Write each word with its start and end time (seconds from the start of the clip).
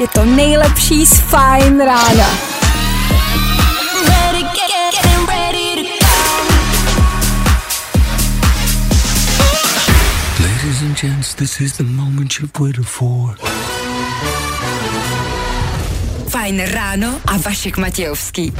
je 0.00 0.08
to 0.08 0.24
nejlepší 0.24 1.06
z 1.06 1.20
Fajn 1.20 1.80
rána. 1.80 2.28
Ladies 10.40 10.82
and 10.82 11.00
gents, 11.00 11.34
this 11.34 11.60
is 11.60 11.76
the 11.76 11.84
moment 11.84 12.38
you've 12.40 12.60
waited 12.60 12.86
for. 12.86 13.36
Fajn 16.28 16.60
ráno 16.60 17.20
a 17.26 17.36
Vašek 17.36 17.76
Matějovský. 17.76 18.52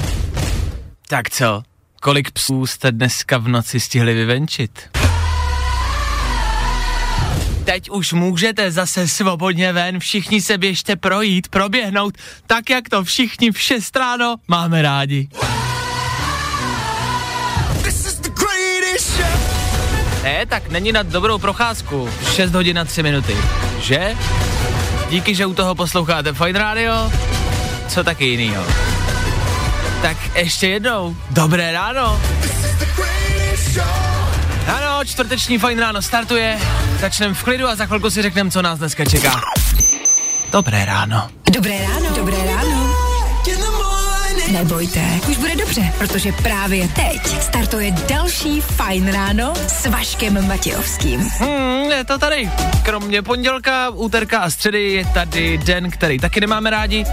Tak 1.08 1.30
co? 1.30 1.62
Kolik 2.00 2.30
psů 2.30 2.66
jste 2.66 2.92
dneska 2.92 3.38
v 3.38 3.48
noci 3.48 3.80
stihli 3.80 4.14
vyvenčit? 4.14 4.97
Teď 7.68 7.90
už 7.90 8.12
můžete 8.12 8.70
zase 8.70 9.08
svobodně 9.08 9.72
ven, 9.72 10.00
všichni 10.00 10.40
se 10.40 10.58
běžte 10.58 10.96
projít, 10.96 11.48
proběhnout, 11.48 12.14
tak 12.46 12.70
jak 12.70 12.88
to 12.88 13.04
všichni 13.04 13.52
v 13.52 13.60
6 13.60 13.96
ráno 13.96 14.36
máme 14.48 14.82
rádi. 14.82 15.28
Ne, 20.22 20.46
tak 20.46 20.70
není 20.70 20.92
na 20.92 21.02
dobrou 21.02 21.38
procházku. 21.38 22.10
6 22.34 22.52
hodin 22.52 22.78
a 22.78 22.84
3 22.84 23.02
minuty. 23.02 23.36
Že? 23.80 24.16
Díky, 25.10 25.34
že 25.34 25.46
u 25.46 25.54
toho 25.54 25.74
posloucháte 25.74 26.32
Fine 26.32 26.58
Radio. 26.58 27.12
Co 27.88 28.04
taky 28.04 28.24
jinýho? 28.24 28.66
Tak 30.02 30.36
ještě 30.36 30.68
jednou. 30.68 31.16
Dobré 31.30 31.72
ráno. 31.72 32.00
Ano, 32.00 32.20
čtvrteční 35.08 35.58
fajn 35.58 35.78
ráno 35.78 36.02
startuje. 36.02 36.58
Začneme 37.00 37.34
v 37.34 37.42
klidu 37.42 37.68
a 37.68 37.74
za 37.76 37.86
chvilku 37.86 38.10
si 38.10 38.22
řekneme, 38.22 38.50
co 38.50 38.62
nás 38.62 38.78
dneska 38.78 39.04
čeká. 39.04 39.40
Dobré 40.52 40.84
ráno. 40.84 41.28
Dobré 41.50 41.78
ráno. 41.82 42.16
Dobré 42.16 42.36
ráno. 42.46 43.08
Nebojte, 44.52 45.00
už 45.30 45.36
bude 45.36 45.56
dobře, 45.56 45.92
protože 45.98 46.32
právě 46.32 46.88
teď 46.88 47.42
startuje 47.42 47.90
další 47.90 48.60
Fajn 48.60 49.12
ráno 49.12 49.52
s 49.68 49.86
Vaškem 49.86 50.48
Matějovským. 50.48 51.20
Hmm, 51.20 51.90
je 51.90 52.04
to 52.04 52.18
tady. 52.18 52.50
Kromě 52.82 53.22
pondělka, 53.22 53.90
úterka 53.90 54.38
a 54.38 54.50
středy 54.50 54.92
je 54.92 55.04
tady 55.04 55.58
den, 55.58 55.90
který 55.90 56.18
taky 56.18 56.40
nemáme 56.40 56.70
rádi. 56.70 57.04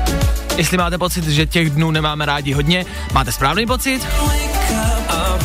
Jestli 0.57 0.77
máte 0.77 0.97
pocit, 0.97 1.23
že 1.23 1.45
těch 1.45 1.69
dnů 1.69 1.91
nemáme 1.91 2.25
rádi 2.25 2.53
hodně, 2.53 2.85
máte 3.13 3.31
správný 3.31 3.65
pocit? 3.65 4.07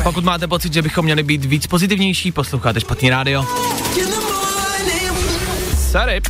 Pokud 0.03 0.25
máte 0.25 0.49
pocit, 0.49 0.73
že 0.73 0.83
bychom 0.83 1.05
měli 1.05 1.23
být 1.23 1.45
víc 1.45 1.67
pozitivnější, 1.67 2.33
posloucháte 2.33 2.81
špatný 2.81 3.11
rádio. 3.11 3.47
Sorry. 5.91 6.21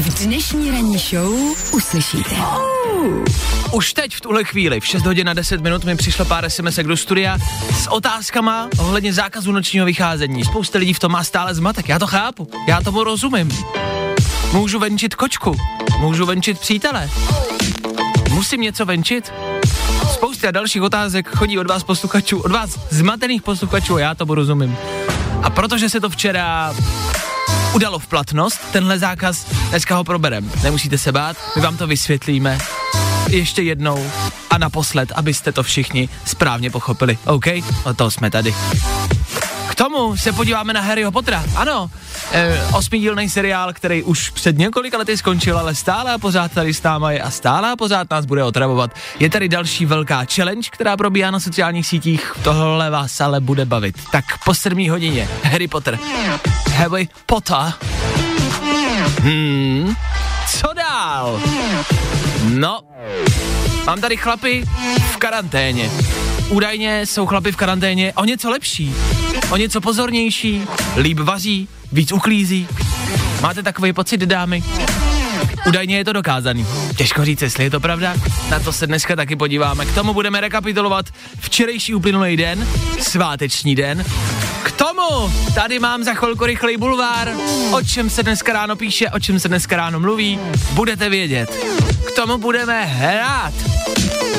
V 0.00 0.24
dnešní 0.24 0.70
ranní 0.70 0.98
show 0.98 1.34
uslyšíte. 1.72 2.36
Už 3.72 3.92
teď 3.92 4.16
v 4.16 4.20
tuhle 4.20 4.44
chvíli, 4.44 4.80
v 4.80 4.86
6 4.86 5.02
hodin 5.06 5.28
a 5.28 5.34
10 5.34 5.60
minut, 5.60 5.84
mi 5.84 5.96
přišlo 5.96 6.24
pár 6.24 6.50
SMS 6.50 6.78
do 6.78 6.96
studia 6.96 7.38
s 7.82 7.86
otázkama 7.86 8.68
ohledně 8.78 9.12
zákazu 9.12 9.52
nočního 9.52 9.86
vycházení. 9.86 10.44
Spousta 10.44 10.78
lidí 10.78 10.94
v 10.94 10.98
tom 10.98 11.12
má 11.12 11.24
stále 11.24 11.54
zmatek, 11.54 11.88
já 11.88 11.98
to 11.98 12.06
chápu, 12.06 12.48
já 12.68 12.80
tomu 12.80 13.04
rozumím. 13.04 13.50
Můžu 14.52 14.78
venčit 14.78 15.14
kočku, 15.14 15.56
můžu 16.00 16.26
venčit 16.26 16.58
přítele, 16.58 17.10
musím 18.30 18.60
něco 18.60 18.84
venčit? 18.86 19.32
Spousta 20.18 20.50
dalších 20.50 20.82
otázek 20.82 21.28
chodí 21.36 21.58
od 21.58 21.66
vás 21.66 21.84
posluchačů, 21.84 22.40
od 22.40 22.52
vás 22.52 22.78
zmatených 22.90 23.42
posluchačů 23.42 23.94
a 23.94 24.00
já 24.00 24.14
tomu 24.14 24.34
rozumím. 24.34 24.76
A 25.42 25.50
protože 25.50 25.88
se 25.88 26.00
to 26.00 26.10
včera 26.10 26.74
udalo 27.74 27.98
v 27.98 28.06
platnost, 28.06 28.60
tenhle 28.72 28.98
zákaz, 28.98 29.44
dneska 29.70 29.96
ho 29.96 30.04
proberem. 30.04 30.52
Nemusíte 30.62 30.98
se 30.98 31.12
bát, 31.12 31.36
my 31.56 31.62
vám 31.62 31.76
to 31.76 31.86
vysvětlíme 31.86 32.58
ještě 33.30 33.62
jednou 33.62 34.10
a 34.50 34.58
naposled, 34.58 35.12
abyste 35.14 35.52
to 35.52 35.62
všichni 35.62 36.08
správně 36.24 36.70
pochopili. 36.70 37.18
OK? 37.24 37.46
O 37.84 37.94
to 37.94 38.10
jsme 38.10 38.30
tady. 38.30 38.54
Tomu 39.78 40.16
se 40.16 40.32
podíváme 40.32 40.72
na 40.72 40.80
Harryho 40.80 41.12
Pottera. 41.12 41.44
Ano, 41.56 41.90
e, 42.32 42.62
osmidílný 42.74 43.28
seriál, 43.28 43.72
který 43.72 44.02
už 44.02 44.30
před 44.30 44.58
několika 44.58 44.98
lety 44.98 45.16
skončil, 45.16 45.58
ale 45.58 45.74
stále 45.74 46.12
a 46.12 46.18
pořád 46.18 46.52
tady 46.52 46.74
s 46.74 46.82
náma 46.82 47.12
je 47.12 47.22
a 47.22 47.30
stále 47.30 47.70
a 47.70 47.76
pořád 47.76 48.10
nás 48.10 48.26
bude 48.26 48.44
otravovat. 48.44 48.90
Je 49.18 49.30
tady 49.30 49.48
další 49.48 49.86
velká 49.86 50.24
challenge, 50.34 50.68
která 50.72 50.96
probíhá 50.96 51.30
na 51.30 51.40
sociálních 51.40 51.86
sítích. 51.86 52.32
Tohle 52.42 52.90
vás 52.90 53.20
ale 53.20 53.40
bude 53.40 53.64
bavit. 53.64 53.96
Tak 54.12 54.24
po 54.44 54.54
7 54.54 54.90
hodině 54.90 55.28
Harry 55.42 55.68
Potter. 55.68 55.98
Harry 56.74 57.08
Potter. 57.26 57.72
Hmm, 59.20 59.94
co 60.58 60.68
dál? 60.76 61.40
No, 62.48 62.80
mám 63.86 64.00
tady 64.00 64.16
chlapy 64.16 64.64
v 65.12 65.16
karanténě. 65.16 65.90
Údajně 66.48 67.06
jsou 67.06 67.26
chlapy 67.26 67.52
v 67.52 67.56
karanténě 67.56 68.12
o 68.12 68.24
něco 68.24 68.50
lepší, 68.50 68.94
o 69.50 69.56
něco 69.56 69.80
pozornější, 69.80 70.62
líp 70.96 71.18
vaří, 71.18 71.68
víc 71.92 72.12
uklízí. 72.12 72.68
Máte 73.40 73.62
takový 73.62 73.92
pocit, 73.92 74.20
dámy? 74.20 74.62
Údajně 75.66 75.96
je 75.96 76.04
to 76.04 76.12
dokázaný. 76.12 76.66
Těžko 76.96 77.24
říct, 77.24 77.42
jestli 77.42 77.64
je 77.64 77.70
to 77.70 77.80
pravda. 77.80 78.14
Na 78.50 78.60
to 78.60 78.72
se 78.72 78.86
dneska 78.86 79.16
taky 79.16 79.36
podíváme. 79.36 79.86
K 79.86 79.94
tomu 79.94 80.14
budeme 80.14 80.40
rekapitulovat 80.40 81.06
včerejší 81.40 81.94
uplynulý 81.94 82.36
den, 82.36 82.68
sváteční 83.00 83.74
den. 83.74 84.04
K 84.62 84.72
tomu 84.72 85.32
tady 85.54 85.78
mám 85.78 86.04
za 86.04 86.14
chvilku 86.14 86.46
rychlej 86.46 86.76
bulvár. 86.76 87.32
O 87.70 87.82
čem 87.82 88.10
se 88.10 88.22
dneska 88.22 88.52
ráno 88.52 88.76
píše, 88.76 89.10
o 89.10 89.20
čem 89.20 89.38
se 89.38 89.48
dneska 89.48 89.76
ráno 89.76 90.00
mluví, 90.00 90.38
budete 90.72 91.08
vědět. 91.08 91.50
K 92.08 92.10
tomu 92.16 92.38
budeme 92.38 92.84
hrát. 92.84 93.54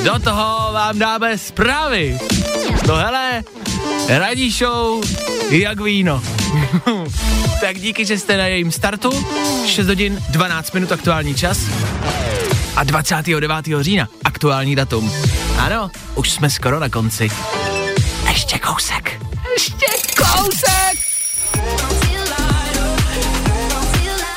Do 0.03 0.19
toho 0.19 0.73
vám 0.73 0.99
dáme 0.99 1.37
zprávy. 1.37 2.19
No 2.87 2.95
hele, 2.95 3.43
radí 4.17 4.51
show 4.51 5.03
jak 5.49 5.79
víno. 5.81 6.23
tak 7.61 7.79
díky, 7.79 8.05
že 8.05 8.19
jste 8.19 8.37
na 8.37 8.45
jejím 8.45 8.71
startu. 8.71 9.25
6 9.65 9.87
hodin 9.87 10.23
12 10.29 10.73
minut 10.73 10.91
aktuální 10.91 11.35
čas. 11.35 11.59
A 12.75 12.83
29. 12.83 13.55
října 13.79 14.07
aktuální 14.23 14.75
datum. 14.75 15.11
Ano, 15.57 15.91
už 16.15 16.31
jsme 16.31 16.49
skoro 16.49 16.79
na 16.79 16.89
konci. 16.89 17.29
Ještě 18.27 18.59
kousek. 18.59 19.21
Ještě 19.53 19.85
kousek. 20.17 20.99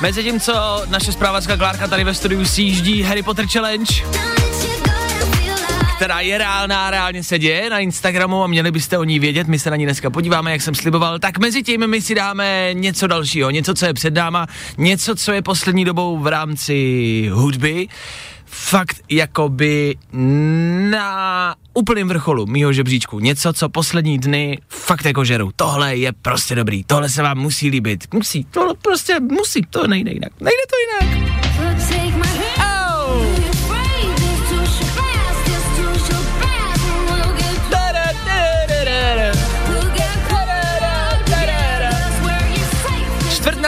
Mezi 0.00 0.22
tím, 0.22 0.40
co 0.40 0.82
naše 0.88 1.12
zprávačka 1.12 1.56
Klárka 1.56 1.88
tady 1.88 2.04
ve 2.04 2.14
studiu 2.14 2.44
sjíždí 2.44 3.02
Harry 3.02 3.22
Potter 3.22 3.46
Challenge, 3.46 3.94
která 6.02 6.20
je 6.20 6.38
reálná, 6.38 6.90
reálně 6.90 7.24
se 7.24 7.38
děje 7.38 7.70
na 7.70 7.78
Instagramu 7.78 8.44
a 8.44 8.46
měli 8.46 8.70
byste 8.70 8.98
o 8.98 9.04
ní 9.04 9.18
vědět, 9.18 9.46
my 9.46 9.58
se 9.58 9.70
na 9.70 9.76
ní 9.76 9.84
dneska 9.84 10.10
podíváme, 10.10 10.52
jak 10.52 10.62
jsem 10.62 10.74
sliboval, 10.74 11.18
tak 11.18 11.38
mezi 11.38 11.62
tím 11.62 11.86
my 11.86 12.02
si 12.02 12.14
dáme 12.14 12.70
něco 12.72 13.06
dalšího, 13.06 13.50
něco, 13.50 13.74
co 13.74 13.86
je 13.86 13.94
před 13.94 14.14
náma, 14.14 14.46
něco, 14.78 15.14
co 15.16 15.32
je 15.32 15.42
poslední 15.42 15.84
dobou 15.84 16.18
v 16.18 16.26
rámci 16.26 17.30
hudby, 17.32 17.88
fakt 18.46 18.96
jakoby 19.08 19.96
na 20.90 21.54
úplným 21.74 22.08
vrcholu 22.08 22.46
mýho 22.46 22.72
žebříčku. 22.72 23.20
Něco, 23.20 23.52
co 23.52 23.69
poslední 23.69 24.19
dny 24.19 24.58
fakt 24.69 25.04
jako 25.04 25.24
žeru. 25.24 25.50
Tohle 25.56 25.96
je 25.96 26.12
prostě 26.22 26.54
dobrý, 26.54 26.84
tohle 26.84 27.08
se 27.08 27.22
vám 27.22 27.38
musí 27.38 27.69
líbit. 27.69 28.14
Musí, 28.14 28.44
tohle 28.44 28.74
prostě 28.82 29.20
musí, 29.20 29.62
to 29.70 29.86
nejde 29.86 30.12
jinak. 30.12 30.32
Nejde 30.40 30.62
to 30.70 31.06
jinak. 31.06 31.51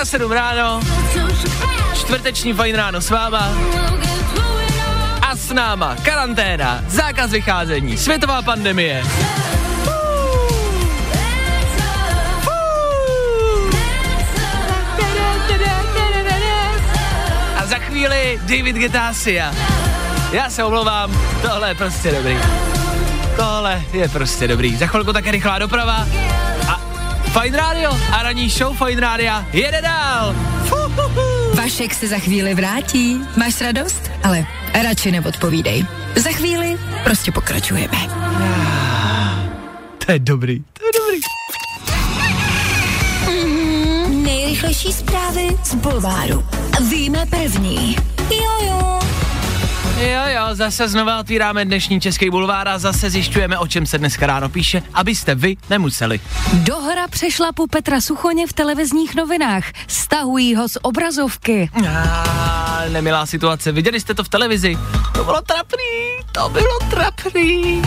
Na 0.04 0.06
sedm 0.06 0.32
ráno, 0.32 0.80
čtvrteční 1.94 2.52
fajn 2.52 2.76
ráno 2.76 3.00
s 3.00 3.10
váma 3.10 3.52
a 5.22 5.36
s 5.36 5.52
náma 5.52 5.96
karanténa, 6.02 6.84
zákaz 6.88 7.30
vycházení, 7.30 7.96
světová 7.96 8.42
pandemie. 8.42 9.02
A 17.56 17.66
za 17.66 17.78
chvíli 17.78 18.40
David 18.42 18.76
Getasia. 18.76 19.54
Já 20.32 20.50
se 20.50 20.64
omlouvám, 20.64 21.20
tohle 21.42 21.68
je 21.68 21.74
prostě 21.74 22.12
dobrý. 22.12 22.38
Tohle 23.36 23.82
je 23.92 24.08
prostě 24.08 24.48
dobrý. 24.48 24.76
Za 24.76 24.86
chvilku 24.86 25.12
také 25.12 25.30
rychlá 25.30 25.58
doprava 25.58 26.06
a 27.34 27.40
Fine 27.40 27.56
Radio 27.58 27.90
a 28.12 28.22
ranní 28.22 28.48
show 28.48 28.76
Fine 28.76 29.00
Radio 29.00 29.32
jede 29.52 29.82
dál. 29.82 30.34
Fuhuhu. 30.64 31.54
Vašek 31.54 31.94
se 31.94 32.08
za 32.08 32.19
chvíli 32.19 32.54
vrátí. 32.54 33.20
Máš 33.36 33.60
radost? 33.60 34.10
Ale 34.22 34.46
radši 34.82 35.12
neodpovídej. 35.12 35.86
Za 36.16 36.31
chvíli 36.31 36.78
prostě 37.04 37.32
pokračujeme. 37.32 37.98
To 40.06 40.12
je 40.12 40.19
dobrý, 40.19 40.64
to 40.72 40.86
je 40.86 40.92
dobrý. 40.98 41.20
Nejrychlejší 44.22 44.92
zprávy 44.92 45.48
z 45.64 45.75
Bulváru. 45.75 46.44
Víme 46.88 47.26
první. 47.26 47.96
Jojo. 48.31 49.13
Jo, 49.99 50.23
jo, 50.26 50.55
zase 50.55 50.88
znova 50.88 51.20
otvíráme 51.20 51.64
dnešní 51.64 52.00
Český 52.00 52.31
bulvár 52.31 52.69
a 52.69 52.79
zase 52.79 53.11
zjišťujeme, 53.11 53.58
o 53.58 53.67
čem 53.67 53.87
se 53.87 53.99
dneska 53.99 54.26
ráno 54.26 54.49
píše, 54.49 54.82
abyste 54.94 55.35
vy 55.35 55.56
nemuseli. 55.70 56.20
Dohra 56.52 57.08
přešlapu 57.08 57.67
Petra 57.67 58.00
Suchoně 58.00 58.46
v 58.46 58.52
televizních 58.52 59.14
novinách. 59.14 59.64
Stahují 59.88 60.55
ho 60.55 60.69
z 60.69 60.76
obrazovky. 60.82 61.70
A, 61.88 62.82
nemilá 62.88 63.26
situace, 63.26 63.73
viděli 63.73 64.00
jste 64.00 64.14
to 64.14 64.25
v 64.25 64.29
televizi? 64.29 64.79
To 65.14 65.25
bylo 65.25 65.41
trapný, 65.41 66.25
to 66.32 66.49
bylo 66.49 66.79
trapný. 66.91 67.82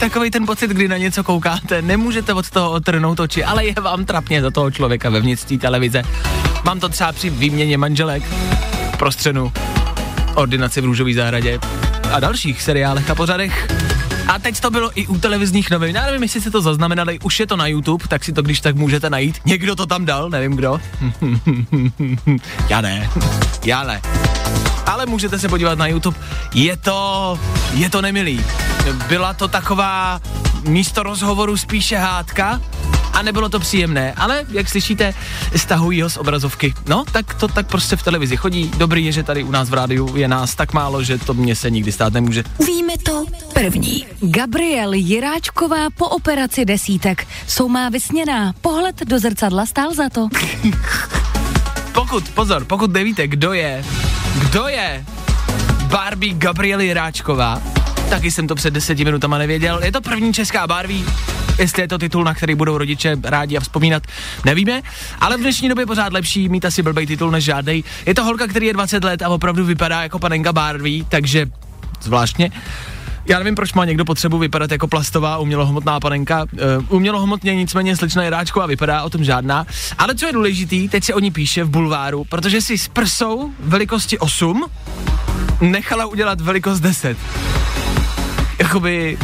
Takový 0.00 0.30
ten 0.30 0.46
pocit, 0.46 0.70
kdy 0.70 0.88
na 0.88 0.96
něco 0.96 1.24
koukáte, 1.24 1.82
nemůžete 1.82 2.34
od 2.34 2.50
toho 2.50 2.70
otrhnout 2.70 3.20
oči, 3.20 3.44
ale 3.44 3.64
je 3.64 3.74
vám 3.80 4.04
trapně 4.04 4.42
za 4.42 4.50
toho 4.50 4.70
člověka 4.70 5.10
vevnitř 5.10 5.44
té 5.44 5.58
televize. 5.58 6.02
Mám 6.64 6.80
to 6.80 6.88
třeba 6.88 7.12
při 7.12 7.30
výměně 7.30 7.78
manželek, 7.78 8.22
prostřenu, 8.98 9.52
ordinaci 10.34 10.80
v 10.80 10.84
růžové 10.84 11.14
zahradě 11.14 11.58
a 12.12 12.20
dalších 12.20 12.62
seriálech 12.62 13.10
a 13.10 13.14
pořadech. 13.14 13.68
A 14.28 14.38
teď 14.38 14.60
to 14.60 14.70
bylo 14.70 14.90
i 14.94 15.06
u 15.06 15.18
televizních 15.18 15.70
novin. 15.70 15.96
Já 15.96 16.06
nevím, 16.06 16.22
jestli 16.22 16.40
se 16.40 16.50
to 16.50 16.62
zaznamenali, 16.62 17.18
už 17.18 17.40
je 17.40 17.46
to 17.46 17.56
na 17.56 17.66
YouTube, 17.66 18.04
tak 18.08 18.24
si 18.24 18.32
to 18.32 18.42
když 18.42 18.60
tak 18.60 18.76
můžete 18.76 19.10
najít. 19.10 19.40
Někdo 19.44 19.76
to 19.76 19.86
tam 19.86 20.04
dal, 20.04 20.30
nevím 20.30 20.56
kdo. 20.56 20.80
Já 22.68 22.80
ne, 22.80 23.10
já 23.64 23.84
ne. 23.84 24.00
Ale 24.86 25.06
můžete 25.06 25.38
se 25.38 25.48
podívat 25.48 25.78
na 25.78 25.86
YouTube. 25.86 26.18
Je 26.54 26.76
to, 26.76 27.38
je 27.74 27.90
to 27.90 28.02
nemilý. 28.02 28.44
Byla 29.08 29.34
to 29.34 29.48
taková 29.48 30.20
místo 30.64 31.02
rozhovoru 31.02 31.56
spíše 31.56 31.96
hádka 31.96 32.60
a 33.12 33.22
nebylo 33.22 33.48
to 33.48 33.60
příjemné, 33.60 34.12
ale 34.16 34.44
jak 34.48 34.68
slyšíte, 34.68 35.14
stahují 35.56 36.02
ho 36.02 36.10
z 36.10 36.16
obrazovky. 36.16 36.74
No, 36.88 37.04
tak 37.12 37.34
to 37.34 37.48
tak 37.48 37.66
prostě 37.66 37.96
v 37.96 38.02
televizi 38.02 38.36
chodí. 38.36 38.70
Dobrý 38.76 39.04
je, 39.06 39.12
že 39.12 39.22
tady 39.22 39.44
u 39.44 39.50
nás 39.50 39.70
v 39.70 39.74
rádiu 39.74 40.16
je 40.16 40.28
nás 40.28 40.54
tak 40.54 40.72
málo, 40.72 41.02
že 41.02 41.18
to 41.18 41.34
mě 41.34 41.56
se 41.56 41.70
nikdy 41.70 41.92
stát 41.92 42.12
nemůže. 42.12 42.44
Víme 42.66 42.98
to 43.02 43.24
první. 43.52 44.06
Gabriel 44.20 44.92
Jiráčková 44.92 45.90
po 45.90 46.08
operaci 46.08 46.64
desítek. 46.64 47.26
Jsou 47.46 47.68
má 47.68 47.88
vysněná. 47.88 48.52
Pohled 48.60 49.00
do 49.04 49.18
zrcadla 49.18 49.66
stál 49.66 49.94
za 49.94 50.08
to. 50.08 50.28
Pokud, 51.92 52.28
pozor, 52.28 52.64
pokud 52.64 52.92
nevíte, 52.92 53.28
kdo 53.28 53.52
je, 53.52 53.84
kdo 54.38 54.68
je 54.68 55.04
Barbie 55.86 56.34
Gabriel 56.34 56.80
Jiráčková, 56.80 57.62
taky 58.12 58.30
jsem 58.30 58.46
to 58.46 58.54
před 58.54 58.74
deseti 58.74 59.04
minutama 59.04 59.38
nevěděl. 59.38 59.80
Je 59.84 59.92
to 59.92 60.00
první 60.00 60.32
česká 60.32 60.66
Barbie, 60.66 61.04
jestli 61.58 61.82
je 61.82 61.88
to 61.88 61.98
titul, 61.98 62.24
na 62.24 62.34
který 62.34 62.54
budou 62.54 62.78
rodiče 62.78 63.16
rádi 63.24 63.56
a 63.56 63.60
vzpomínat, 63.60 64.02
nevíme, 64.44 64.82
ale 65.20 65.36
v 65.36 65.40
dnešní 65.40 65.68
době 65.68 65.86
pořád 65.86 66.12
lepší 66.12 66.48
mít 66.48 66.64
asi 66.64 66.82
blbej 66.82 67.06
titul 67.06 67.30
než 67.30 67.44
žádnej. 67.44 67.84
Je 68.06 68.14
to 68.14 68.24
holka, 68.24 68.46
který 68.46 68.66
je 68.66 68.72
20 68.72 69.04
let 69.04 69.22
a 69.22 69.28
opravdu 69.28 69.64
vypadá 69.64 70.02
jako 70.02 70.18
panenka 70.18 70.52
Barbie, 70.52 71.04
takže 71.08 71.46
zvláštně. 72.00 72.50
Já 73.26 73.38
nevím, 73.38 73.54
proč 73.54 73.72
má 73.72 73.84
někdo 73.84 74.04
potřebu 74.04 74.38
vypadat 74.38 74.70
jako 74.70 74.88
plastová 74.88 75.38
umělohmotná 75.38 76.00
panenka. 76.00 76.44
Uh, 76.52 76.58
umělohmotně 76.88 77.54
nicméně 77.54 77.96
slečna 77.96 78.24
Jiráčková 78.24 78.66
vypadá, 78.66 79.02
o 79.02 79.10
tom 79.10 79.24
žádná. 79.24 79.66
Ale 79.98 80.14
co 80.14 80.26
je 80.26 80.32
důležitý, 80.32 80.88
teď 80.88 81.04
se 81.04 81.14
o 81.14 81.18
ní 81.18 81.30
píše 81.30 81.64
v 81.64 81.70
bulváru, 81.70 82.24
protože 82.24 82.60
si 82.60 82.78
s 82.78 82.88
prsou 82.88 83.52
velikosti 83.60 84.18
8 84.18 84.64
nechala 85.60 86.06
udělat 86.06 86.40
velikost 86.40 86.80
10. 86.80 87.16
Jakoby... 88.62 89.18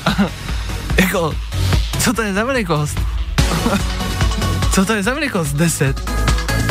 jako... 1.00 1.34
Co 1.98 2.12
to 2.12 2.22
je 2.22 2.34
za 2.34 2.44
velikost? 2.44 3.00
co 4.74 4.84
to 4.84 4.92
je 4.92 5.02
za 5.02 5.14
velikost 5.14 5.52
10? 5.52 6.10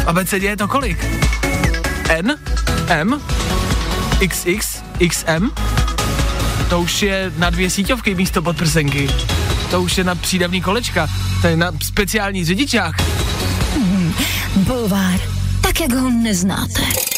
A 0.06 0.14
BCD 0.14 0.44
je 0.44 0.58
to 0.58 0.68
kolik? 0.68 1.06
N? 2.10 2.36
M? 2.88 3.22
XX? 4.28 4.84
XM? 5.10 5.50
To 6.70 6.82
už 6.82 7.02
je 7.02 7.32
na 7.38 7.50
dvě 7.50 7.70
síťovky 7.70 8.16
místo 8.16 8.42
podprsenky. 8.42 9.10
To 9.72 9.82
už 9.82 9.98
je 9.98 10.04
na 10.04 10.16
přídavný 10.16 10.62
kolečka. 10.62 11.08
To 11.42 11.48
je 11.48 11.58
na 11.58 11.72
speciální 11.84 12.46
řidičák. 12.46 12.96
Bulvár. 14.56 15.20
Tak, 15.62 15.82
jak 15.82 15.94
ho 15.94 16.10
neznáte. 16.10 17.13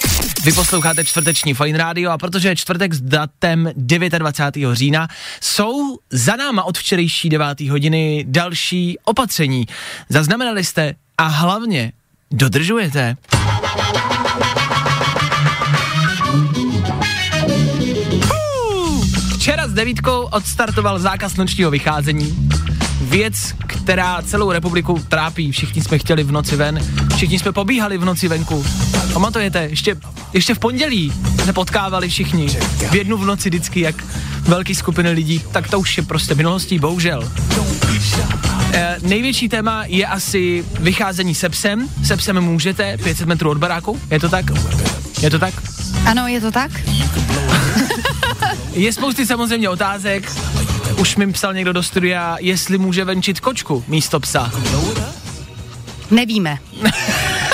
Vy 0.45 0.51
posloucháte 0.51 1.05
čtvrteční 1.05 1.53
Fine 1.53 1.77
Radio 1.77 2.11
a 2.11 2.17
protože 2.17 2.47
je 2.47 2.55
čtvrtek 2.55 2.93
s 2.93 3.01
datem 3.01 3.69
29. 3.75 4.75
října, 4.75 5.07
jsou 5.41 5.97
za 6.11 6.35
náma 6.35 6.63
od 6.63 6.77
včerejší 6.77 7.29
9. 7.29 7.61
hodiny 7.61 8.25
další 8.27 8.97
opatření. 9.03 9.65
Zaznamenali 10.09 10.63
jste 10.63 10.95
a 11.17 11.23
hlavně 11.23 11.91
dodržujete. 12.31 13.17
Včera 19.37 19.67
s 19.67 19.73
devítkou 19.73 20.21
odstartoval 20.31 20.99
zákaz 20.99 21.35
nočního 21.35 21.71
vycházení. 21.71 22.49
Věc, 23.15 23.53
která 23.67 24.21
celou 24.21 24.51
republiku 24.51 25.05
trápí. 25.07 25.51
Všichni 25.51 25.81
jsme 25.81 25.97
chtěli 25.97 26.23
v 26.23 26.31
noci 26.31 26.55
ven, 26.55 26.79
všichni 27.15 27.39
jsme 27.39 27.51
pobíhali 27.51 27.97
v 27.97 28.05
noci 28.05 28.27
venku. 28.27 28.65
Pamatujete, 29.13 29.63
ještě, 29.63 29.95
ještě 30.33 30.53
v 30.55 30.59
pondělí 30.59 31.13
se 31.45 31.53
potkávali 31.53 32.09
všichni 32.09 32.47
v 32.91 32.95
jednu 32.95 33.17
v 33.17 33.25
noci 33.25 33.49
vždycky, 33.49 33.79
jak 33.79 33.95
velký 34.41 34.75
skupiny 34.75 35.11
lidí, 35.11 35.41
tak 35.51 35.69
to 35.69 35.79
už 35.79 35.97
je 35.97 36.03
prostě 36.03 36.35
minulostí, 36.35 36.79
bohužel. 36.79 37.31
E, 38.73 38.97
největší 39.01 39.49
téma 39.49 39.83
je 39.85 40.07
asi 40.07 40.65
vycházení 40.79 41.35
se 41.35 41.49
psem. 41.49 41.89
Se 42.03 42.17
psem 42.17 42.41
můžete, 42.41 42.97
500 42.97 43.27
metrů 43.27 43.49
od 43.49 43.57
baráku, 43.57 44.01
je 44.11 44.19
to 44.19 44.29
tak? 44.29 44.45
Je 45.21 45.29
to 45.29 45.39
tak? 45.39 45.53
Ano, 46.05 46.27
je 46.27 46.41
to 46.41 46.51
tak? 46.51 46.71
Je 48.73 48.93
spousty 48.93 49.25
samozřejmě 49.25 49.69
otázek. 49.69 50.31
Už 50.97 51.15
mi 51.15 51.33
psal 51.33 51.53
někdo 51.53 51.73
do 51.73 51.83
studia, 51.83 52.37
jestli 52.39 52.77
může 52.77 53.05
venčit 53.05 53.39
kočku 53.39 53.83
místo 53.87 54.19
psa. 54.19 54.51
Nevíme. 56.11 56.57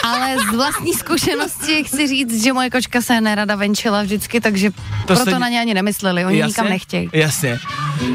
Ale 0.03 0.35
z 0.37 0.55
vlastní 0.55 0.93
zkušenosti 0.93 1.83
chci 1.83 2.07
říct, 2.07 2.43
že 2.43 2.53
moje 2.53 2.69
kočka 2.69 3.01
se 3.01 3.21
nerada 3.21 3.55
venčila 3.55 4.03
vždycky, 4.03 4.41
takže 4.41 4.71
to 4.71 4.75
proto 5.07 5.23
se- 5.31 5.39
na 5.39 5.49
ně 5.49 5.59
ani 5.59 5.73
nemysleli, 5.73 6.25
oni 6.25 6.43
nikam 6.43 6.69
nechtějí. 6.69 7.09
Jasně. 7.13 7.59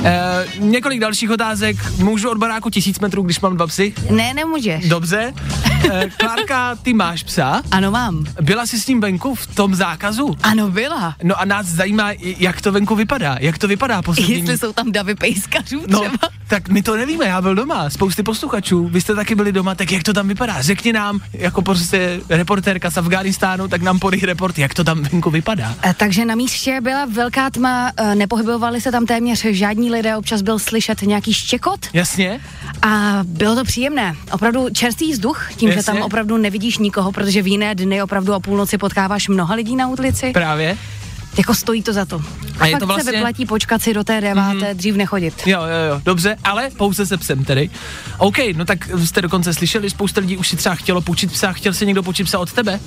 E, 0.04 0.44
několik 0.58 1.00
dalších 1.00 1.30
otázek. 1.30 1.76
Můžu 1.98 2.30
od 2.30 2.38
baráku 2.38 2.70
tisíc 2.70 2.98
metrů, 2.98 3.22
když 3.22 3.40
mám 3.40 3.56
dva 3.56 3.66
psy? 3.66 3.94
Ne, 4.10 4.34
nemůžeš. 4.34 4.88
Dobře. 4.88 5.32
E, 5.92 6.10
Klárka, 6.16 6.74
ty 6.82 6.92
máš 6.92 7.22
psa? 7.22 7.62
Ano, 7.70 7.90
mám. 7.90 8.24
Byla 8.40 8.66
jsi 8.66 8.80
s 8.80 8.86
ním 8.86 9.00
venku 9.00 9.34
v 9.34 9.46
tom 9.46 9.74
zákazu? 9.74 10.34
Ano, 10.42 10.70
byla. 10.70 11.16
No 11.22 11.40
a 11.40 11.44
nás 11.44 11.66
zajímá, 11.66 12.10
jak 12.20 12.60
to 12.60 12.72
venku 12.72 12.94
vypadá. 12.94 13.36
Jak 13.40 13.58
to 13.58 13.68
vypadá 13.68 14.02
poslední... 14.02 14.34
Jestli 14.34 14.58
jsou 14.58 14.72
tam 14.72 14.92
davy 14.92 15.14
pejskařů 15.14 15.82
No, 15.88 16.00
třeba. 16.00 16.28
tak 16.48 16.68
my 16.68 16.82
to 16.82 16.96
nevíme, 16.96 17.24
já 17.26 17.42
byl 17.42 17.54
doma, 17.54 17.90
spousty 17.90 18.22
posluchačů, 18.22 18.88
vy 18.88 19.00
jste 19.00 19.14
taky 19.14 19.34
byli 19.34 19.52
doma, 19.52 19.74
tak 19.74 19.92
jak 19.92 20.02
to 20.02 20.12
tam 20.12 20.28
vypadá? 20.28 20.62
Řekni 20.62 20.92
nám, 20.92 21.20
jako 21.32 21.62
prostě 21.62 22.20
reportérka 22.28 22.90
z 22.90 22.96
Afghánistánu, 22.96 23.68
tak 23.68 23.82
nám 23.82 23.98
podej 23.98 24.20
report, 24.20 24.58
jak 24.58 24.74
to 24.74 24.84
tam 24.84 25.02
venku 25.02 25.30
vypadá. 25.30 25.74
E, 25.84 25.94
Takže 25.94 26.24
na 26.24 26.34
místě 26.34 26.80
byla 26.82 27.04
velká 27.04 27.50
tma, 27.50 27.92
e, 27.96 28.14
nepohybovali 28.14 28.80
se 28.80 28.92
tam 28.92 29.06
téměř 29.06 29.44
žádní 29.50 29.75
lidé, 29.90 30.16
občas 30.16 30.42
byl 30.42 30.58
slyšet 30.58 31.02
nějaký 31.02 31.32
štěkot 31.34 31.86
Jasně? 31.92 32.40
a 32.82 33.20
bylo 33.24 33.54
to 33.54 33.64
příjemné. 33.64 34.14
Opravdu 34.32 34.68
čerstvý 34.70 35.12
vzduch, 35.12 35.48
tím, 35.56 35.70
že 35.70 35.76
Jasně. 35.76 35.92
tam 35.92 36.02
opravdu 36.02 36.36
nevidíš 36.36 36.78
nikoho, 36.78 37.12
protože 37.12 37.42
v 37.42 37.46
jiné 37.46 37.74
dny 37.74 38.02
opravdu 38.02 38.34
o 38.34 38.40
půlnoci 38.40 38.78
potkáváš 38.78 39.28
mnoha 39.28 39.54
lidí 39.54 39.76
na 39.76 39.88
ulici. 39.88 40.30
Právě? 40.32 40.76
Jako 41.38 41.54
stojí 41.54 41.82
to 41.82 41.92
za 41.92 42.04
to. 42.04 42.22
A 42.58 42.66
je 42.66 42.72
Fakt 42.72 42.80
to 42.80 42.86
vlastně- 42.86 43.04
se 43.04 43.12
vyplatí 43.12 43.46
počkat 43.46 43.82
si 43.82 43.94
do 43.94 44.04
té 44.04 44.20
deváté, 44.20 44.58
mm-hmm. 44.58 44.74
dřív 44.74 44.96
nechodit. 44.96 45.34
Jo, 45.46 45.60
jo, 45.60 45.94
jo, 45.94 46.00
dobře, 46.04 46.36
ale 46.44 46.70
pouze 46.70 47.06
se 47.06 47.16
psem 47.16 47.44
tedy. 47.44 47.70
OK, 48.18 48.36
no 48.56 48.64
tak 48.64 48.88
jste 49.04 49.22
dokonce 49.22 49.54
slyšeli, 49.54 49.90
spousta 49.90 50.20
lidí 50.20 50.36
už 50.36 50.48
si 50.48 50.56
třeba 50.56 50.74
chtělo 50.74 51.00
půjčit 51.00 51.32
psa, 51.32 51.52
chtěl 51.52 51.74
si 51.74 51.86
někdo 51.86 52.02
půjčit 52.02 52.24
psa 52.24 52.38
od 52.38 52.52
tebe? 52.52 52.80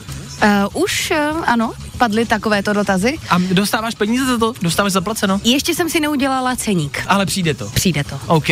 Uh, 0.43 0.83
už, 0.83 1.11
uh, 1.11 1.43
ano, 1.45 1.73
padly 1.99 2.25
takovéto 2.25 2.73
dotazy. 2.73 3.17
A 3.29 3.37
dostáváš 3.51 3.95
peníze 3.95 4.25
za 4.25 4.37
to? 4.37 4.53
Dostáváš 4.61 4.91
zaplaceno? 4.91 5.41
Ještě 5.43 5.75
jsem 5.75 5.89
si 5.89 5.99
neudělala 5.99 6.55
ceník. 6.55 7.03
Ale 7.07 7.25
přijde 7.25 7.53
to. 7.53 7.69
Přijde 7.69 8.03
to. 8.03 8.19
OK. 8.27 8.47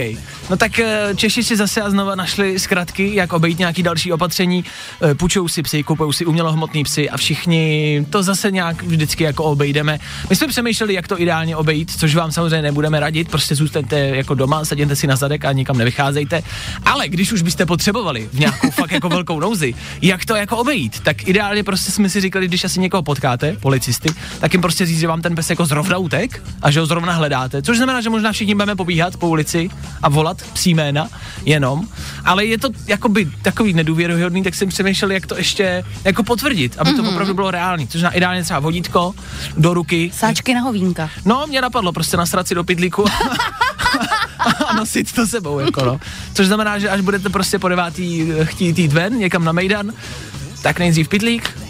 No 0.49 0.57
tak 0.57 0.79
eh, 0.79 1.09
Češi 1.15 1.43
si 1.43 1.55
zase 1.55 1.81
a 1.81 1.89
znova 1.89 2.15
našli 2.15 2.59
zkratky, 2.59 3.15
jak 3.15 3.33
obejít 3.33 3.59
nějaký 3.59 3.83
další 3.83 4.13
opatření. 4.13 4.65
Eh, 5.01 5.15
Půjčují 5.15 5.49
si 5.49 5.63
psy, 5.63 5.83
kupují 5.83 6.13
si 6.13 6.25
umělohmotný 6.25 6.83
psy 6.83 7.09
a 7.09 7.17
všichni 7.17 8.05
to 8.09 8.23
zase 8.23 8.51
nějak 8.51 8.83
vždycky 8.83 9.23
jako 9.23 9.43
obejdeme. 9.43 9.99
My 10.29 10.35
jsme 10.35 10.47
přemýšleli, 10.47 10.93
jak 10.93 11.07
to 11.07 11.21
ideálně 11.21 11.55
obejít, 11.55 11.91
což 11.99 12.15
vám 12.15 12.31
samozřejmě 12.31 12.61
nebudeme 12.61 12.99
radit, 12.99 13.29
prostě 13.29 13.55
zůstaňte 13.55 13.99
jako 13.99 14.33
doma, 14.33 14.65
sedněte 14.65 14.95
si 14.95 15.07
na 15.07 15.15
zadek 15.15 15.45
a 15.45 15.51
nikam 15.51 15.77
nevycházejte. 15.77 16.43
Ale 16.85 17.07
když 17.07 17.31
už 17.31 17.41
byste 17.41 17.65
potřebovali 17.65 18.29
v 18.33 18.39
nějakou 18.39 18.71
fakt 18.71 18.91
jako 18.91 19.09
velkou 19.09 19.39
nouzi, 19.39 19.73
jak 20.01 20.25
to 20.25 20.35
jako 20.35 20.57
obejít, 20.57 20.99
tak 20.99 21.27
ideálně 21.27 21.63
prostě 21.63 21.76
prostě 21.77 21.91
jsme 21.91 22.09
si 22.09 22.21
říkali, 22.21 22.47
když 22.47 22.63
asi 22.63 22.79
někoho 22.79 23.03
potkáte, 23.03 23.53
policisty, 23.53 24.09
tak 24.39 24.53
jim 24.53 24.61
prostě 24.61 24.85
říct, 24.85 24.99
že 24.99 25.07
vám 25.07 25.21
ten 25.21 25.35
pes 25.35 25.49
jako 25.49 25.65
zrovna 25.65 25.97
utek 25.97 26.43
a 26.61 26.71
že 26.71 26.79
ho 26.79 26.85
zrovna 26.85 27.13
hledáte. 27.13 27.61
Což 27.61 27.77
znamená, 27.77 28.01
že 28.01 28.09
možná 28.09 28.31
všichni 28.31 28.55
budeme 28.55 28.75
pobíhat 28.75 29.17
po 29.17 29.27
ulici 29.27 29.69
a 30.01 30.09
volat 30.09 30.41
psí 30.53 30.73
jména 30.73 31.07
jenom, 31.45 31.87
ale 32.25 32.45
je 32.45 32.57
to 32.57 32.69
jakoby 32.87 33.29
takový 33.41 33.73
nedůvěryhodný, 33.73 34.43
tak 34.43 34.55
jsem 34.55 34.69
přemýšlel, 34.69 35.11
jak 35.11 35.25
to 35.25 35.37
ještě 35.37 35.83
jako 36.03 36.23
potvrdit, 36.23 36.75
aby 36.77 36.93
to 36.93 37.03
mm-hmm. 37.03 37.09
opravdu 37.09 37.33
bylo 37.33 37.51
reálný. 37.51 37.87
Což 37.87 37.99
znamená 37.99 38.17
ideálně 38.17 38.43
třeba 38.43 38.59
vodítko 38.59 39.13
do 39.57 39.73
ruky. 39.73 40.11
Sáčky 40.13 40.53
na 40.53 40.61
hovínka. 40.61 41.09
No, 41.25 41.47
mě 41.47 41.61
napadlo 41.61 41.91
prostě 41.91 42.17
nasrat 42.17 42.47
si 42.47 42.55
do 42.55 42.63
pytlíku 42.63 43.05
a 44.67 44.73
nosit 44.73 45.11
to 45.11 45.27
sebou, 45.27 45.59
jako 45.59 45.85
no. 45.85 45.99
Což 46.33 46.47
znamená, 46.47 46.79
že 46.79 46.89
až 46.89 47.01
budete 47.01 47.29
prostě 47.29 47.59
po 47.59 47.67
devátý 47.69 48.31
chtít 48.43 48.79
jít 48.79 48.93
ven 48.93 49.17
někam 49.17 49.43
na 49.43 49.51
Mejdan, 49.51 49.93
tak 50.61 50.79
nejdřív 50.79 51.07
pytlík, 51.07 51.66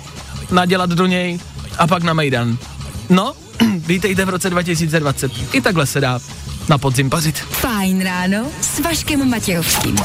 nadělat 0.51 0.89
do 0.89 1.05
něj 1.05 1.39
a 1.77 1.87
pak 1.87 2.03
na 2.03 2.13
Mejdan. 2.13 2.57
No, 3.09 3.33
vítejte 3.87 4.25
v 4.25 4.29
roce 4.29 4.49
2020. 4.49 5.31
I 5.53 5.61
takhle 5.61 5.85
se 5.85 6.01
dá 6.01 6.19
na 6.69 6.77
podzim 6.77 7.09
pařit. 7.09 7.37
Fajn 7.37 8.01
ráno 8.01 8.47
s 8.61 8.79
Vaškem 8.79 9.29
Matějovským. 9.29 9.95